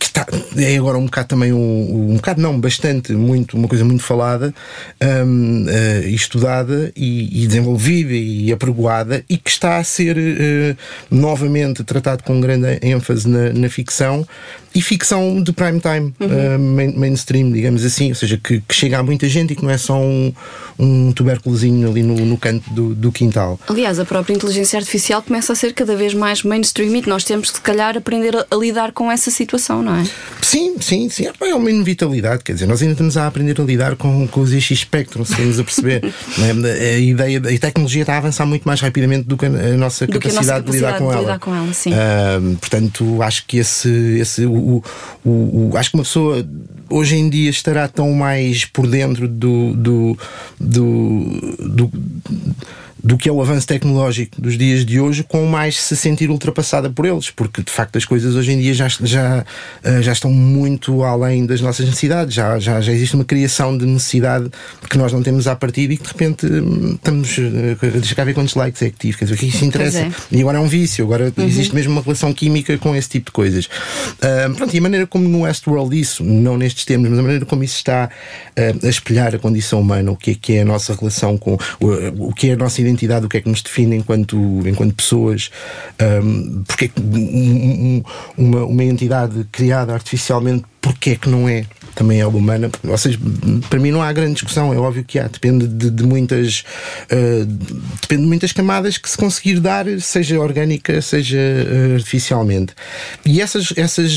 que 0.00 0.06
está, 0.06 0.26
é 0.56 0.76
agora 0.78 0.96
um 0.96 1.04
bocado 1.04 1.28
também 1.28 1.52
um, 1.52 2.12
um 2.12 2.16
bocado 2.16 2.40
não, 2.40 2.58
bastante, 2.58 3.12
muito, 3.12 3.54
uma 3.54 3.68
coisa 3.68 3.84
muito 3.84 4.02
falada, 4.02 4.52
um, 5.26 5.66
uh, 5.66 6.08
estudada 6.08 6.90
e, 6.96 7.44
e, 7.44 7.46
desenvolvida 7.46 8.14
e 8.14 8.50
apregoada 8.50 9.22
e 9.28 9.36
que 9.36 9.50
está 9.50 9.76
a 9.76 9.84
ser 9.84 10.16
uh, 10.16 10.76
novamente 11.10 11.84
tratado 11.84 12.24
com 12.24 12.40
grande 12.40 12.78
ênfase 12.80 13.28
na, 13.28 13.52
na 13.52 13.68
ficção 13.68 14.26
e 14.74 14.80
ficção 14.80 15.42
de 15.42 15.52
prime 15.52 15.80
time, 15.80 16.14
uhum. 16.20 16.56
uh, 16.56 16.58
main, 16.58 16.96
mainstream, 16.96 17.50
digamos 17.50 17.84
assim, 17.84 18.10
ou 18.10 18.14
seja, 18.14 18.40
que, 18.42 18.60
que, 18.60 18.74
chega 18.74 18.98
a 18.98 19.02
muita 19.02 19.28
gente 19.28 19.52
e 19.52 19.56
que 19.56 19.62
não 19.62 19.70
é 19.70 19.76
só 19.76 20.00
um, 20.00 20.32
um 20.78 21.12
tubérculozinho 21.12 21.90
ali 21.90 22.02
no, 22.02 22.14
no 22.14 22.38
canto 22.38 22.70
do, 22.72 22.94
do, 22.94 23.12
quintal. 23.12 23.58
Aliás, 23.68 23.98
a 23.98 24.04
própria 24.04 24.32
inteligência 24.32 24.78
artificial 24.78 25.22
começa 25.22 25.52
a 25.52 25.56
ser 25.56 25.74
cada 25.74 25.96
vez 25.96 26.14
mais 26.14 26.42
mainstream 26.42 26.94
e 26.94 27.08
nós 27.08 27.24
temos 27.24 27.50
que, 27.50 27.56
se 27.56 27.62
calhar, 27.62 27.96
aprender 27.96 28.36
a, 28.36 28.46
a 28.48 28.56
lidar 28.56 28.92
com 28.92 29.10
essa 29.10 29.30
situação, 29.30 29.82
não 29.82 29.89
é? 29.89 29.89
Sim, 30.42 30.76
sim, 30.80 31.08
sim. 31.08 31.26
É 31.40 31.54
uma 31.54 31.70
inevitabilidade, 31.70 32.42
quer 32.42 32.54
dizer, 32.54 32.66
nós 32.66 32.80
ainda 32.82 32.92
estamos 32.92 33.16
a 33.16 33.26
aprender 33.26 33.60
a 33.60 33.64
lidar 33.64 33.96
com, 33.96 34.26
com 34.26 34.40
os 34.40 34.50
ZX 34.50 34.80
Spectrum, 34.80 35.24
se 35.24 35.34
a 35.34 35.64
perceber. 35.64 36.04
é? 36.42 36.94
A 36.94 36.98
ideia, 36.98 37.38
a 37.38 37.58
tecnologia 37.58 38.02
está 38.02 38.14
a 38.14 38.18
avançar 38.18 38.46
muito 38.46 38.64
mais 38.64 38.80
rapidamente 38.80 39.24
do 39.24 39.36
que 39.36 39.46
a 39.46 39.48
nossa, 39.48 39.58
capacidade, 39.58 39.74
a 39.74 39.78
nossa 39.78 40.06
capacidade 40.08 40.66
de 40.66 40.72
lidar 40.72 40.98
com 40.98 41.08
de 41.08 41.12
ela. 41.12 41.20
Lidar 41.20 41.38
com 41.38 41.54
ela 41.54 41.72
sim. 41.72 41.92
Uh, 41.92 42.56
portanto, 42.56 43.22
acho 43.22 43.46
que 43.46 43.58
esse, 43.58 43.88
esse 44.18 44.46
o, 44.46 44.82
o, 45.24 45.30
o, 45.30 45.72
acho 45.76 45.90
que 45.90 45.96
uma 45.96 46.04
pessoa 46.04 46.46
hoje 46.88 47.16
em 47.16 47.30
dia 47.30 47.48
estará 47.48 47.86
tão 47.86 48.12
mais 48.12 48.64
por 48.64 48.86
dentro 48.86 49.28
do, 49.28 49.72
do, 49.74 50.18
do, 50.58 51.56
do 51.58 51.92
do 53.02 53.16
que 53.16 53.28
é 53.28 53.32
o 53.32 53.40
avanço 53.40 53.66
tecnológico 53.66 54.40
dos 54.40 54.56
dias 54.56 54.84
de 54.84 55.00
hoje, 55.00 55.22
com 55.22 55.46
mais 55.46 55.80
se 55.80 55.96
sentir 55.96 56.30
ultrapassada 56.30 56.90
por 56.90 57.06
eles, 57.06 57.30
porque 57.30 57.62
de 57.62 57.70
facto 57.70 57.96
as 57.96 58.04
coisas 58.04 58.34
hoje 58.34 58.52
em 58.52 58.58
dia 58.58 58.74
já, 58.74 58.88
já, 58.88 59.44
eh, 59.82 60.02
já 60.02 60.12
estão 60.12 60.30
muito 60.30 61.02
além 61.02 61.46
das 61.46 61.60
nossas 61.60 61.86
necessidades, 61.86 62.34
já, 62.34 62.58
já, 62.58 62.80
já 62.80 62.92
existe 62.92 63.14
uma 63.14 63.24
criação 63.24 63.76
de 63.76 63.86
necessidade 63.86 64.50
que 64.88 64.98
nós 64.98 65.12
não 65.12 65.22
temos 65.22 65.46
à 65.46 65.56
partida 65.56 65.94
e 65.94 65.96
que 65.96 66.02
de 66.02 66.08
repente 66.08 66.46
hum, 66.46 66.94
estamos. 66.94 67.38
Eh, 67.38 67.76
deixa 67.92 68.14
cá 68.14 68.24
ver 68.24 68.34
quantos 68.34 68.54
likes 68.54 68.82
é 68.82 68.90
que 68.90 68.98
tive, 68.98 69.18
quer 69.18 69.24
dizer, 69.24 69.34
o 69.34 69.38
que 69.38 69.46
isso 69.46 69.64
interessa? 69.64 70.00
É. 70.00 70.10
E 70.30 70.40
agora 70.40 70.58
é 70.58 70.60
um 70.60 70.68
vício, 70.68 71.04
agora 71.04 71.32
uhum. 71.36 71.44
existe 71.44 71.74
mesmo 71.74 71.92
uma 71.92 72.02
relação 72.02 72.32
química 72.32 72.76
com 72.78 72.94
esse 72.94 73.08
tipo 73.08 73.26
de 73.26 73.32
coisas. 73.32 73.66
Uh, 73.66 74.54
pronto, 74.54 74.74
e 74.74 74.78
a 74.78 74.82
maneira 74.82 75.06
como 75.06 75.28
no 75.28 75.42
Westworld 75.42 75.98
isso, 75.98 76.22
não 76.24 76.56
nestes 76.56 76.84
termos, 76.84 77.08
mas 77.08 77.18
a 77.18 77.22
maneira 77.22 77.44
como 77.46 77.64
isso 77.64 77.76
está 77.76 78.08
uh, 78.08 78.86
a 78.86 78.88
espelhar 78.88 79.34
a 79.34 79.38
condição 79.38 79.80
humana, 79.80 80.10
o 80.10 80.16
que 80.16 80.32
é 80.32 80.34
que 80.34 80.52
é 80.54 80.62
a 80.62 80.64
nossa 80.64 80.94
relação 80.94 81.38
com 81.38 81.56
o, 81.80 82.28
o 82.28 82.32
que 82.32 82.50
é 82.50 82.52
a 82.52 82.56
nossa 82.56 82.80
identidade 82.80 82.89
identidade, 82.90 83.26
o 83.26 83.28
que 83.28 83.38
é 83.38 83.40
que 83.40 83.48
nos 83.48 83.62
define 83.62 83.96
enquanto, 83.96 84.36
enquanto 84.66 84.94
pessoas, 84.94 85.50
um, 86.22 86.62
porque 86.66 86.86
é 86.86 86.88
que 86.88 87.00
um, 87.00 88.02
uma, 88.36 88.64
uma 88.64 88.84
entidade 88.84 89.46
criada 89.50 89.92
artificialmente, 89.92 90.64
porque 90.80 91.10
é 91.10 91.16
que 91.16 91.28
não 91.28 91.48
é? 91.48 91.64
também 91.94 92.20
é 92.20 92.26
humana. 92.26 92.70
Ou 92.88 92.96
seja, 92.96 93.18
para 93.68 93.78
mim 93.78 93.90
não 93.90 94.02
há 94.02 94.12
grande 94.12 94.34
discussão, 94.34 94.72
é 94.72 94.78
óbvio 94.78 95.04
que 95.04 95.18
há, 95.18 95.26
depende 95.26 95.66
de, 95.66 95.90
de 95.90 96.02
muitas 96.04 96.64
uh, 97.10 97.44
depende 98.00 98.22
de 98.22 98.28
muitas 98.28 98.52
camadas 98.52 98.96
que 98.96 99.08
se 99.08 99.16
conseguir 99.16 99.60
dar, 99.60 99.84
seja 100.00 100.38
orgânica, 100.40 101.00
seja 101.02 101.38
uh, 101.38 101.94
artificialmente. 101.94 102.74
E 103.24 103.40
essas, 103.40 103.72
essas, 103.76 104.12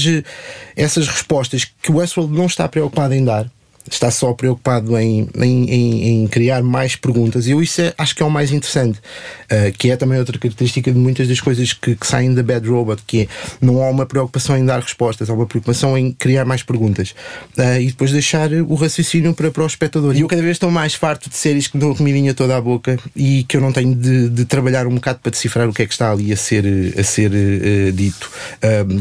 essas 0.75 1.07
respostas 1.07 1.65
que 1.81 1.91
o 1.91 1.95
Westworld 1.97 2.35
não 2.35 2.45
está 2.45 2.67
preocupado 2.67 3.13
em 3.13 3.23
dar 3.23 3.49
está 3.89 4.09
só 4.09 4.33
preocupado 4.33 4.97
em, 4.97 5.27
em, 5.35 5.69
em, 5.69 6.23
em, 6.23 6.27
criar 6.27 6.61
mais 6.63 6.95
perguntas. 6.95 7.47
E 7.47 7.51
eu 7.51 7.61
isso 7.61 7.81
é, 7.81 7.93
acho 7.97 8.15
que 8.15 8.23
é 8.23 8.25
o 8.25 8.29
mais 8.29 8.51
interessante, 8.51 8.99
uh, 8.99 9.71
que 9.77 9.91
é 9.91 9.97
também 9.97 10.19
outra 10.19 10.37
característica 10.37 10.91
de 10.91 10.97
muitas 10.97 11.27
das 11.27 11.41
coisas 11.41 11.73
que, 11.73 11.95
que, 11.95 12.07
saem 12.07 12.33
da 12.33 12.41
Bad 12.41 12.67
Robot, 12.67 13.03
que 13.05 13.21
é 13.21 13.27
não 13.61 13.81
há 13.83 13.89
uma 13.89 14.05
preocupação 14.05 14.57
em 14.57 14.65
dar 14.65 14.79
respostas, 14.79 15.29
há 15.29 15.33
uma 15.33 15.45
preocupação 15.45 15.97
em 15.97 16.11
criar 16.11 16.45
mais 16.45 16.63
perguntas 16.63 17.13
uh, 17.57 17.79
e 17.79 17.87
depois 17.87 18.11
deixar 18.11 18.51
o 18.51 18.75
raciocínio 18.75 19.33
para, 19.33 19.51
para 19.51 19.63
o 19.63 19.67
espectador. 19.67 20.15
E 20.15 20.21
eu 20.21 20.27
cada 20.27 20.41
vez 20.41 20.55
estou 20.55 20.71
mais 20.71 20.93
farto 20.93 21.29
de 21.29 21.35
séries 21.35 21.67
que 21.67 21.77
me 21.77 21.81
dão 21.81 21.93
comidinha 21.93 22.33
toda 22.33 22.55
à 22.55 22.61
boca 22.61 22.97
e 23.15 23.43
que 23.43 23.57
eu 23.57 23.61
não 23.61 23.71
tenho 23.71 23.93
de, 23.95 24.29
de 24.29 24.45
trabalhar 24.45 24.87
um 24.87 24.95
bocado 24.95 25.19
para 25.19 25.31
decifrar 25.31 25.67
o 25.67 25.73
que 25.73 25.83
é 25.83 25.85
que 25.85 25.93
está 25.93 26.11
ali 26.11 26.31
a 26.31 26.37
ser, 26.37 26.65
a 26.97 27.03
ser 27.03 27.31
uh, 27.31 27.91
dito. 27.91 28.31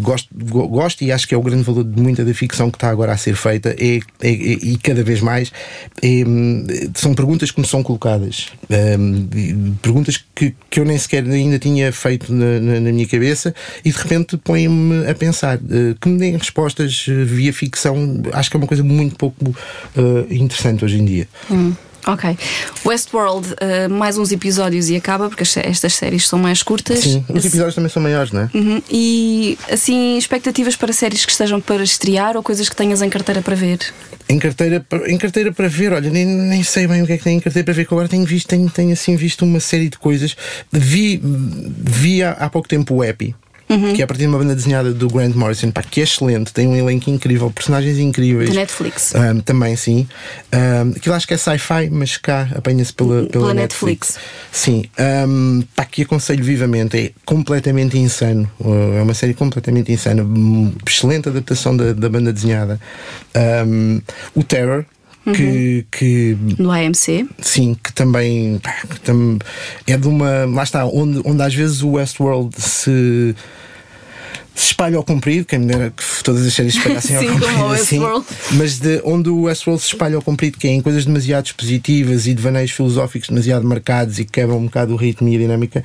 gosto, 0.00 0.28
gosto 0.34 1.02
e 1.04 1.12
acho 1.12 1.26
que 1.26 1.34
é 1.34 1.38
o 1.38 1.42
grande 1.42 1.62
valor 1.62 1.84
de 1.84 2.00
muita 2.00 2.24
da 2.24 2.34
ficção 2.34 2.70
que 2.70 2.76
está 2.76 2.90
agora 2.90 3.12
a 3.12 3.16
ser 3.16 3.36
feita 3.36 3.70
é, 3.78 4.00
é, 4.20 4.30
é 4.30 4.71
e 4.72 4.76
cada 4.78 5.02
vez 5.02 5.20
mais, 5.20 5.52
são 6.94 7.14
perguntas 7.14 7.50
que 7.50 7.60
me 7.60 7.66
são 7.66 7.82
colocadas. 7.82 8.48
Perguntas 9.82 10.22
que, 10.34 10.54
que 10.70 10.80
eu 10.80 10.84
nem 10.84 10.96
sequer 10.98 11.24
ainda 11.24 11.58
tinha 11.58 11.92
feito 11.92 12.32
na, 12.32 12.58
na, 12.60 12.80
na 12.80 12.92
minha 12.92 13.06
cabeça 13.06 13.54
e 13.84 13.90
de 13.90 13.96
repente 13.98 14.36
põem-me 14.36 15.06
a 15.08 15.14
pensar. 15.14 15.58
Uh, 15.58 15.94
que 16.00 16.08
me 16.08 16.18
deem 16.18 16.36
respostas 16.36 17.04
via 17.06 17.52
ficção, 17.52 18.22
acho 18.32 18.50
que 18.50 18.56
é 18.56 18.58
uma 18.58 18.66
coisa 18.66 18.82
muito 18.82 19.16
pouco 19.16 19.44
uh, 19.50 20.34
interessante 20.34 20.84
hoje 20.84 20.98
em 20.98 21.04
dia. 21.04 21.28
Hum. 21.50 21.74
Ok. 22.06 22.36
Westworld, 22.84 23.48
uh, 23.52 23.90
mais 23.90 24.18
uns 24.18 24.32
episódios 24.32 24.90
e 24.90 24.96
acaba, 24.96 25.28
porque 25.28 25.42
estas 25.42 25.94
séries 25.94 26.26
são 26.26 26.38
mais 26.38 26.62
curtas. 26.62 27.00
Sim, 27.00 27.24
os 27.28 27.44
episódios 27.44 27.74
também 27.74 27.90
são 27.90 28.02
maiores, 28.02 28.32
não 28.32 28.42
é? 28.42 28.50
Uhum. 28.54 28.82
E 28.90 29.58
assim, 29.70 30.18
expectativas 30.18 30.74
para 30.74 30.92
séries 30.92 31.24
que 31.24 31.32
estejam 31.32 31.60
para 31.60 31.82
estrear 31.82 32.36
ou 32.36 32.42
coisas 32.42 32.68
que 32.68 32.74
tenhas 32.74 33.02
em 33.02 33.08
carteira 33.08 33.40
para 33.40 33.54
ver? 33.54 33.78
Em 34.28 34.38
carteira, 34.38 34.84
em 35.06 35.18
carteira 35.18 35.52
para 35.52 35.68
ver, 35.68 35.92
olha, 35.92 36.10
nem, 36.10 36.26
nem 36.26 36.62
sei 36.62 36.86
bem 36.86 37.02
o 37.02 37.06
que 37.06 37.12
é 37.12 37.18
que 37.18 37.24
tem 37.24 37.36
em 37.36 37.40
carteira 37.40 37.64
para 37.64 37.74
ver, 37.74 37.86
que 37.86 37.94
agora 37.94 38.08
tenho 38.08 38.24
visto, 38.24 38.48
tenho, 38.48 38.68
tenho 38.68 38.92
assim 38.92 39.14
visto 39.14 39.44
uma 39.44 39.60
série 39.60 39.88
de 39.88 39.98
coisas. 39.98 40.36
Vi, 40.72 41.20
vi 41.22 42.22
há, 42.22 42.32
há 42.32 42.50
pouco 42.50 42.66
tempo 42.66 42.96
o 42.96 43.04
Epi 43.04 43.34
uhum. 43.72 43.94
que 43.94 44.02
é 44.02 44.04
a 44.04 44.06
partir 44.06 44.22
de 44.22 44.28
uma 44.28 44.38
banda 44.38 44.54
desenhada 44.54 44.92
do 44.92 45.08
Grant 45.08 45.34
Morrison, 45.34 45.70
pá, 45.70 45.82
que 45.82 46.00
é 46.00 46.04
excelente, 46.04 46.52
tem 46.52 46.66
um 46.66 46.76
elenco 46.76 47.10
incrível, 47.10 47.50
personagens 47.50 47.98
incríveis. 47.98 48.50
Da 48.50 48.56
Netflix. 48.56 49.12
Um, 49.14 49.40
também, 49.40 49.76
sim. 49.76 50.06
Um, 50.52 50.90
aquilo 50.90 51.14
acho 51.14 51.26
que 51.26 51.34
é 51.34 51.36
sci-fi, 51.36 51.90
mas 51.90 52.16
cá 52.16 52.48
apanha-se 52.54 52.92
pela, 52.92 53.26
pela, 53.26 53.28
pela 53.28 53.54
Netflix. 53.54 54.16
Netflix. 54.16 54.18
Sim. 54.50 54.84
Um, 55.28 55.62
pá, 55.74 55.84
que 55.84 56.02
aconselho 56.02 56.44
vivamente, 56.44 56.98
é 56.98 57.12
completamente 57.24 57.98
insano. 57.98 58.50
Uh, 58.60 58.98
é 58.98 59.02
uma 59.02 59.14
série 59.14 59.34
completamente 59.34 59.92
insana. 59.92 60.24
Excelente 60.86 61.28
adaptação 61.28 61.76
da, 61.76 61.92
da 61.92 62.08
banda 62.08 62.32
desenhada. 62.32 62.80
Um, 63.66 64.00
o 64.34 64.42
Terror, 64.42 64.84
Uhum. 65.24 65.32
Que, 65.32 65.86
que, 65.88 66.36
no 66.58 66.72
AMC 66.72 67.28
sim 67.40 67.76
que 67.80 67.92
também, 67.92 68.60
que 68.90 69.00
também 69.02 69.38
é 69.86 69.96
de 69.96 70.08
uma 70.08 70.46
lá 70.46 70.64
está 70.64 70.84
onde, 70.84 71.22
onde 71.24 71.40
às 71.40 71.54
vezes 71.54 71.80
o 71.80 71.90
Westworld 71.90 72.60
se 72.60 73.36
se 74.54 74.66
espalha 74.66 74.96
ao 74.96 75.04
comprido, 75.04 75.46
quem 75.46 75.58
me 75.58 75.66
dera 75.66 75.90
que 75.90 76.02
todas 76.22 76.46
as 76.46 76.52
séries 76.52 76.74
se 76.74 76.78
espalhassem 76.78 77.16
ao 77.16 77.24
comprido 77.32 77.66
assim, 77.72 78.00
mas 78.52 78.78
de 78.78 79.00
onde 79.04 79.30
o 79.30 79.42
Westworld 79.42 79.82
se 79.82 79.88
espalha 79.88 80.16
ao 80.16 80.22
comprido, 80.22 80.58
que 80.58 80.68
é 80.68 80.70
em 80.70 80.80
coisas 80.80 81.06
demasiado 81.06 81.46
expositivas 81.46 82.26
e 82.26 82.34
de 82.34 82.42
vaneios 82.42 82.70
filosóficos 82.70 83.28
demasiado 83.28 83.66
marcados 83.66 84.18
e 84.18 84.24
que 84.24 84.32
quebram 84.32 84.58
um 84.58 84.64
bocado 84.64 84.92
o 84.92 84.96
ritmo 84.96 85.28
e 85.28 85.36
a 85.36 85.38
dinâmica, 85.38 85.82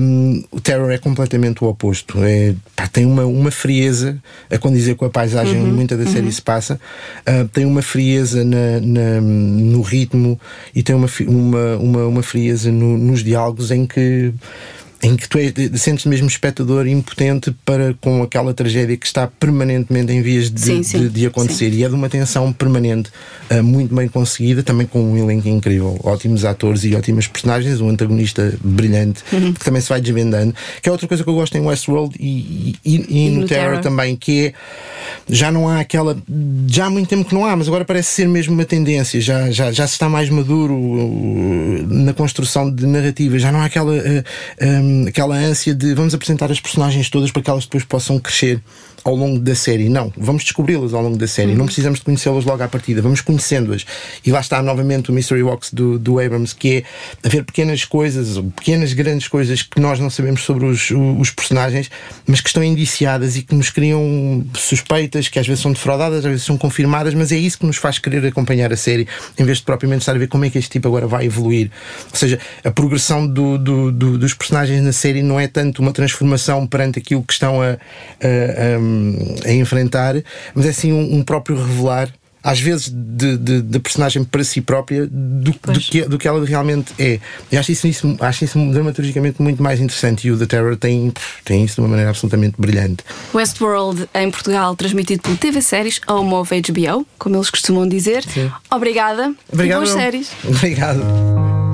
um, 0.00 0.42
o 0.50 0.60
Terror 0.60 0.90
é 0.90 0.98
completamente 0.98 1.62
o 1.62 1.68
oposto. 1.68 2.22
É, 2.22 2.54
pá, 2.74 2.86
tem 2.88 3.04
uma, 3.04 3.24
uma 3.26 3.50
frieza 3.50 4.18
a 4.50 4.56
condizer 4.56 4.94
com 4.94 5.04
a 5.04 5.10
paisagem 5.10 5.60
uhum, 5.60 5.72
muita 5.72 5.96
da 5.96 6.06
série 6.06 6.26
uhum. 6.26 6.32
se 6.32 6.42
passa, 6.42 6.80
uh, 7.28 7.46
tem 7.48 7.66
uma 7.66 7.82
frieza 7.82 8.42
na, 8.44 8.80
na, 8.80 9.20
no 9.20 9.82
ritmo 9.82 10.40
e 10.74 10.82
tem 10.82 10.96
uma, 10.96 11.08
uma, 11.26 11.76
uma, 11.76 12.06
uma 12.06 12.22
frieza 12.22 12.72
no, 12.72 12.96
nos 12.96 13.22
diálogos 13.22 13.70
em 13.70 13.86
que 13.86 14.32
em 15.02 15.16
que 15.16 15.28
tu 15.28 15.38
és, 15.38 15.52
sentes 15.80 16.04
mesmo 16.04 16.26
espectador 16.26 16.86
impotente 16.86 17.54
para 17.64 17.94
com 18.00 18.22
aquela 18.22 18.52
tragédia 18.52 18.96
que 18.96 19.06
está 19.06 19.26
permanentemente 19.26 20.12
em 20.12 20.22
vias 20.22 20.50
de, 20.50 20.60
sim, 20.60 20.82
sim, 20.82 21.00
de, 21.00 21.08
de 21.08 21.26
acontecer. 21.26 21.70
Sim. 21.70 21.78
E 21.78 21.84
é 21.84 21.88
de 21.88 21.94
uma 21.94 22.08
tensão 22.08 22.52
permanente, 22.52 23.10
uh, 23.50 23.62
muito 23.62 23.94
bem 23.94 24.08
conseguida, 24.08 24.62
também 24.62 24.86
com 24.86 25.00
um 25.00 25.16
elenco 25.16 25.48
incrível, 25.48 25.98
ótimos 26.02 26.44
atores 26.44 26.84
e 26.84 26.94
ótimas 26.94 27.26
personagens, 27.26 27.80
um 27.80 27.88
antagonista 27.88 28.54
brilhante, 28.62 29.22
uhum. 29.32 29.52
que 29.52 29.64
também 29.64 29.80
se 29.80 29.88
vai 29.88 30.00
desvendando. 30.00 30.54
Que 30.82 30.88
é 30.88 30.92
outra 30.92 31.06
coisa 31.06 31.22
que 31.22 31.30
eu 31.30 31.34
gosto 31.34 31.56
em 31.56 31.60
Westworld 31.60 32.16
e, 32.18 32.76
e, 32.84 32.96
e, 32.96 33.26
e 33.26 33.30
no, 33.30 33.42
no 33.42 33.46
Terror, 33.46 33.68
Terror 33.68 33.82
também, 33.82 34.16
que 34.16 34.46
é 34.46 34.54
já 35.28 35.52
não 35.52 35.68
há 35.68 35.80
aquela. 35.80 36.16
Já 36.66 36.86
há 36.86 36.90
muito 36.90 37.08
tempo 37.08 37.28
que 37.28 37.34
não 37.34 37.44
há, 37.44 37.54
mas 37.54 37.68
agora 37.68 37.84
parece 37.84 38.10
ser 38.10 38.28
mesmo 38.28 38.54
uma 38.54 38.64
tendência. 38.64 39.20
Já, 39.20 39.50
já, 39.50 39.70
já 39.70 39.86
se 39.86 39.92
está 39.94 40.08
mais 40.08 40.30
maduro 40.30 40.74
uh, 40.74 41.86
na 41.88 42.12
construção 42.14 42.70
de 42.70 42.86
narrativa. 42.86 43.38
Já 43.38 43.52
não 43.52 43.60
há 43.60 43.66
aquela, 43.66 43.92
uh, 43.92 44.24
um, 44.62 44.87
aquela 45.08 45.36
ânsia 45.36 45.74
de 45.74 45.94
vamos 45.94 46.14
apresentar 46.14 46.50
as 46.50 46.60
personagens 46.60 47.08
todas 47.10 47.30
para 47.30 47.42
que 47.42 47.50
elas 47.50 47.64
depois 47.64 47.84
possam 47.84 48.18
crescer 48.18 48.60
ao 49.04 49.14
longo 49.14 49.38
da 49.38 49.54
série. 49.54 49.88
Não, 49.88 50.12
vamos 50.16 50.44
descobri-las 50.44 50.92
ao 50.94 51.02
longo 51.02 51.16
da 51.16 51.26
série. 51.26 51.52
Uhum. 51.52 51.58
Não 51.58 51.66
precisamos 51.66 51.98
de 51.98 52.04
conhecê-las 52.04 52.44
logo 52.44 52.62
à 52.62 52.68
partida, 52.68 53.00
vamos 53.00 53.20
conhecendo-as. 53.20 53.84
E 54.24 54.30
lá 54.30 54.40
está 54.40 54.62
novamente 54.62 55.10
o 55.10 55.12
Mystery 55.12 55.42
Box 55.42 55.74
do, 55.74 55.98
do 55.98 56.18
Abrams, 56.18 56.54
que 56.54 56.78
é 56.78 57.26
haver 57.26 57.44
pequenas 57.44 57.84
coisas, 57.84 58.38
pequenas 58.56 58.92
grandes 58.92 59.28
coisas 59.28 59.62
que 59.62 59.80
nós 59.80 59.98
não 59.98 60.10
sabemos 60.10 60.42
sobre 60.42 60.66
os, 60.66 60.90
os 60.90 61.30
personagens, 61.30 61.90
mas 62.26 62.40
que 62.40 62.48
estão 62.48 62.62
indiciadas 62.62 63.36
e 63.36 63.42
que 63.42 63.54
nos 63.54 63.70
criam 63.70 64.44
suspeitas, 64.54 65.28
que 65.28 65.38
às 65.38 65.46
vezes 65.46 65.62
são 65.62 65.72
defraudadas, 65.72 66.18
às 66.18 66.24
vezes 66.24 66.44
são 66.44 66.56
confirmadas, 66.56 67.14
mas 67.14 67.32
é 67.32 67.36
isso 67.36 67.58
que 67.58 67.66
nos 67.66 67.76
faz 67.76 67.98
querer 67.98 68.24
acompanhar 68.26 68.72
a 68.72 68.76
série, 68.76 69.06
em 69.38 69.44
vez 69.44 69.58
de 69.58 69.64
propriamente 69.64 70.02
estar 70.02 70.14
a 70.14 70.18
ver 70.18 70.28
como 70.28 70.44
é 70.44 70.50
que 70.50 70.58
este 70.58 70.70
tipo 70.70 70.88
agora 70.88 71.06
vai 71.06 71.26
evoluir. 71.26 71.70
Ou 72.10 72.16
seja, 72.16 72.38
a 72.64 72.70
progressão 72.70 73.26
do, 73.26 73.58
do, 73.58 73.92
do, 73.92 74.18
dos 74.18 74.34
personagens 74.34 74.82
na 74.82 74.92
série 74.92 75.22
não 75.22 75.38
é 75.38 75.46
tanto 75.46 75.80
uma 75.80 75.92
transformação 75.92 76.66
perante 76.66 76.98
aquilo 76.98 77.22
que 77.22 77.32
estão 77.32 77.62
a, 77.62 77.66
a, 77.66 77.76
a, 77.76 78.78
a 79.44 79.52
enfrentar, 79.52 80.14
mas 80.54 80.66
é 80.66 80.72
sim 80.72 80.92
um, 80.92 81.16
um 81.16 81.22
próprio 81.22 81.56
revelar 81.56 82.12
às 82.42 82.60
vezes 82.60 82.88
de, 82.88 83.36
de, 83.36 83.62
de, 83.62 83.78
personagem 83.78 84.24
para 84.24 84.42
si 84.44 84.60
própria 84.60 85.06
do, 85.06 85.50
do, 85.50 85.80
que, 85.80 86.02
do 86.02 86.18
que 86.18 86.26
ela 86.28 86.44
realmente 86.44 86.94
é. 86.98 87.18
E 87.50 87.56
acho 87.56 87.72
isso, 87.72 87.86
isso, 87.86 88.16
acho 88.20 88.44
isso 88.44 88.58
dramaturgicamente 88.70 89.42
muito 89.42 89.62
mais 89.62 89.80
interessante 89.80 90.28
e 90.28 90.30
o 90.30 90.38
The 90.38 90.46
Terror 90.46 90.76
tem, 90.76 91.12
tem 91.44 91.64
isso 91.64 91.74
de 91.74 91.80
uma 91.80 91.88
maneira 91.88 92.10
absolutamente 92.10 92.54
brilhante. 92.58 93.04
Westworld 93.34 94.08
em 94.14 94.30
Portugal, 94.30 94.74
transmitido 94.76 95.22
pelo 95.22 95.36
TV 95.36 95.60
Séries 95.60 96.00
Home 96.08 96.32
of 96.34 96.54
HBO, 96.60 97.06
como 97.18 97.36
eles 97.36 97.50
costumam 97.50 97.86
dizer. 97.86 98.22
Sim. 98.24 98.50
Obrigada. 98.70 99.34
Obrigado. 99.52 99.78
boas 99.78 99.90
séries. 99.90 100.30
Obrigado. 100.44 101.67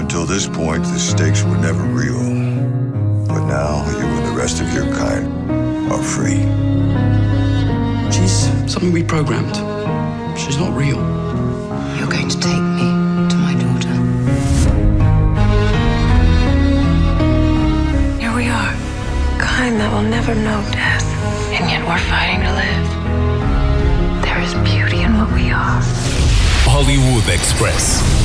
Until 0.00 0.24
this 0.24 0.46
point, 0.46 0.82
the 0.82 0.98
stakes 0.98 1.42
were 1.44 1.58
never 1.58 1.82
real. 1.82 2.18
But 3.28 3.44
now 3.46 3.84
you 3.90 4.06
and 4.06 4.26
the 4.26 4.32
rest 4.32 4.60
of 4.62 4.72
your 4.72 4.86
kind 4.96 5.26
are 5.92 6.02
free. 6.02 6.40
She's 8.10 8.32
something 8.72 8.92
we 8.92 9.04
programmed. 9.04 9.56
She's 10.38 10.56
not 10.56 10.74
real. 10.74 10.96
You're 11.98 12.08
going 12.08 12.28
to 12.30 12.40
take 12.40 12.64
me 12.80 12.88
to 13.28 13.36
my 13.36 13.54
daughter. 13.60 13.94
Here 18.18 18.34
we 18.34 18.48
are, 18.48 18.72
kind 19.38 19.78
that 19.80 19.92
will 19.92 20.08
never 20.08 20.34
know 20.34 20.64
death, 20.72 21.04
and 21.52 21.68
yet 21.70 21.86
we're 21.86 22.04
fighting 22.08 22.40
to 22.40 22.52
live. 22.56 24.24
There 24.24 24.40
is 24.40 24.54
beauty 24.64 25.02
in 25.02 25.12
what 25.18 25.30
we 25.34 25.50
are. 25.50 25.80
Hollywood 26.64 27.28
Express. 27.28 28.19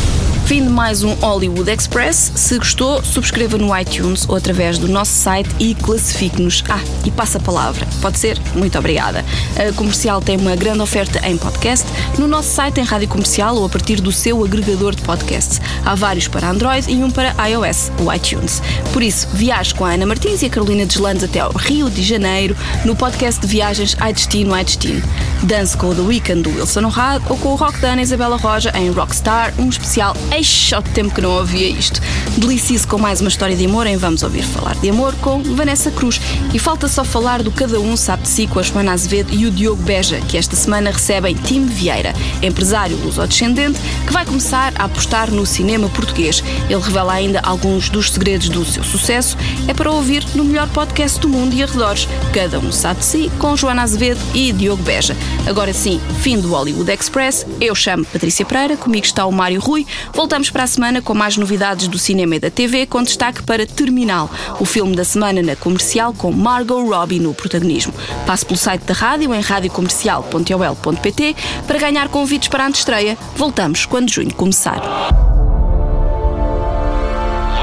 Fim 0.46 0.64
de 0.64 0.70
mais 0.70 1.04
um 1.04 1.16
Hollywood 1.16 1.72
Express. 1.72 2.32
Se 2.36 2.60
gostou, 2.60 3.04
subscreva 3.04 3.58
no 3.58 3.76
iTunes 3.76 4.30
ou 4.30 4.36
através 4.36 4.78
do 4.78 4.88
nosso 4.88 5.12
site 5.12 5.50
e 5.60 5.74
classifique-nos. 5.74 6.64
Ah, 6.70 6.80
e 7.04 7.10
passa 7.10 7.40
a 7.40 7.42
palavra. 7.42 7.88
Pode 8.00 8.20
ser? 8.20 8.40
Muito 8.54 8.78
obrigada. 8.78 9.25
A 9.56 9.74
Comercial 9.74 10.22
tem 10.22 10.38
uma 10.38 10.56
grande 10.56 10.82
oferta 10.82 11.26
em 11.28 11.38
podcast 11.38 11.88
no 12.18 12.28
nosso 12.28 12.50
site 12.50 12.80
em 12.80 12.84
Rádio 12.84 13.08
Comercial 13.08 13.56
ou 13.56 13.66
a 13.66 13.70
partir 13.70 14.02
do 14.02 14.12
seu 14.12 14.44
agregador 14.44 14.96
de 14.96 15.02
podcasts. 15.02 15.62
Há 15.86 15.96
vários 15.96 16.28
para 16.28 16.50
Android 16.50 16.92
e 16.92 17.04
um 17.04 17.10
para 17.10 17.36
iOS, 17.48 17.92
o 18.00 18.12
iTunes. 18.12 18.62
Por 18.92 19.02
isso, 19.02 19.28
viaje 19.34 19.74
com 19.74 19.86
a 19.86 19.94
Ana 19.94 20.06
Martins 20.06 20.42
e 20.42 20.46
a 20.46 20.50
Carolina 20.50 20.86
Deslandes 20.86 21.24
até 21.24 21.40
ao 21.40 21.52
Rio 21.52 21.90
de 21.90 22.04
Janeiro 22.04 22.56
no 22.84 22.96
podcast 22.96 23.42
de 23.42 23.48
viagens 23.48 23.96
Ai 24.00 24.14
Destino, 24.14 24.54
Ai 24.54 24.64
Destino. 24.64 25.02
Dance 25.44 25.78
com 25.78 25.90
o 25.90 25.96
The 25.96 26.02
Weekend 26.02 26.42
do 26.44 26.50
Wilson 26.50 26.86
Honrado 26.86 27.26
ou 27.30 27.38
com 27.38 27.50
o 27.50 27.56
rock 27.56 27.80
da 27.80 27.94
Ana 27.94 28.02
Isabela 28.02 28.38
Roja 28.38 28.72
em 28.76 28.90
Rockstar, 28.92 29.54
um 29.58 29.70
especial 29.70 30.16
Eixe, 30.32 30.74
ao 30.74 30.82
tempo 30.82 31.14
que 31.14 31.22
não 31.22 31.32
ouvia 31.32 31.70
isto. 31.70 32.02
Delicie-se 32.38 32.86
com 32.86 32.98
mais 32.98 33.22
uma 33.22 33.30
história 33.30 33.56
de 33.56 33.66
amor 33.66 33.88
em 33.88 33.98
Vamos 33.98 34.24
Ouvir 34.24 34.44
Falar 34.44 34.76
de 34.76 34.90
Amor 34.90 35.14
com 35.16 35.42
Vanessa 35.42 35.92
Cruz. 35.92 36.20
E 36.54 36.60
falta 36.60 36.88
só 36.88 37.04
falar 37.04 37.44
do 37.44 37.52
Cada 37.52 37.80
Um 37.80 37.96
Sabe 37.96 38.24
de 38.24 38.30
Si 38.30 38.48
com 38.48 38.60
a 38.60 38.64
Joana 38.64 38.94
Azevedo 38.94 39.25
e 39.32 39.46
o 39.46 39.52
Diogo 39.52 39.82
Beja, 39.84 40.20
que 40.22 40.38
esta 40.38 40.56
semana 40.56 40.92
recebem 40.92 41.36
Tim 41.36 41.66
Vieira, 41.66 42.14
empresário 42.42 42.98
luso-descendente, 42.98 43.80
que 44.06 44.14
vai 44.14 44.26
começar 44.26 44.74
a 44.78 44.86
apostar 44.86 45.32
no 45.32 45.46
cinema 45.46 45.90
português. 45.90 46.44
Ele 46.70 46.82
revela 46.82 47.14
ainda 47.14 47.40
alguns 47.42 47.90
dos 47.90 48.12
segredos 48.12 48.50
do 48.50 48.66
seu 48.66 48.84
sucesso. 48.84 49.38
É 49.68 49.74
para 49.74 49.92
ouvir 49.92 50.26
no 50.36 50.44
melhor 50.44 50.68
podcast 50.70 51.20
do 51.20 51.30
mundo 51.30 51.54
e 51.54 51.64
arredores. 51.64 52.08
Cada 52.34 52.60
Um 52.60 52.72
Sabe 52.72 53.00
de 53.00 53.06
Si 53.06 53.32
com 53.40 53.56
Joana 53.56 53.84
Azevedo 53.84 54.20
e 54.34 54.52
Diogo 54.52 54.84
Beja. 54.84 55.16
Agora 55.48 55.74
sim, 55.74 56.00
fim 56.22 56.40
do 56.40 56.50
Hollywood 56.50 56.92
Express. 56.92 57.46
Eu 57.60 57.76
chamo 57.76 58.06
Patrícia 58.06 58.46
Pereira, 58.46 58.78
comigo 58.78 59.06
está 59.06 59.26
o 59.26 59.32
Mário 59.32 59.60
Rui. 59.60 59.86
Voltamos 60.14 60.50
para 60.50 60.64
a 60.64 60.68
semana 60.68 61.02
com 61.02 61.14
mais 61.14 61.38
novidades 61.38 61.88
do 61.88 62.00
cinema 62.00 62.36
e 62.36 62.40
da 62.40 62.50
TV, 62.50 62.86
com 62.86 63.04
destaque 63.04 63.44
para 63.44 63.66
Terminal, 63.66 64.30
o 64.60 64.66
filme 64.66 64.96
da 64.96 65.04
semana 65.04 65.42
na 65.42 65.56
comercial 65.56 66.14
com 66.14 66.32
Margot 66.32 66.84
Robbie 66.84 67.20
no 67.20 67.34
protagonismo. 67.34 67.94
Passe 68.26 68.46
pelo 68.46 68.58
site 68.58 68.84
da 68.84 68.94
rádio 69.16 69.34
em 69.34 69.40
radiocomercial.ol.pt 69.40 71.36
para 71.66 71.80
ganhar 71.80 72.10
convites 72.10 72.50
para 72.50 72.66
a 72.66 72.68
antestreia. 72.68 73.18
Voltamos 73.38 73.86
quando 73.86 74.12
junho 74.12 74.34
começar. 74.34 74.82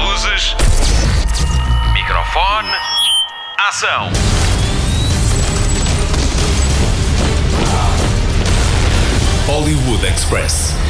Luzes. 0.03 0.55
Microfone. 1.93 2.69
Ação. 3.69 4.09
Hollywood 9.45 10.07
Express. 10.07 10.82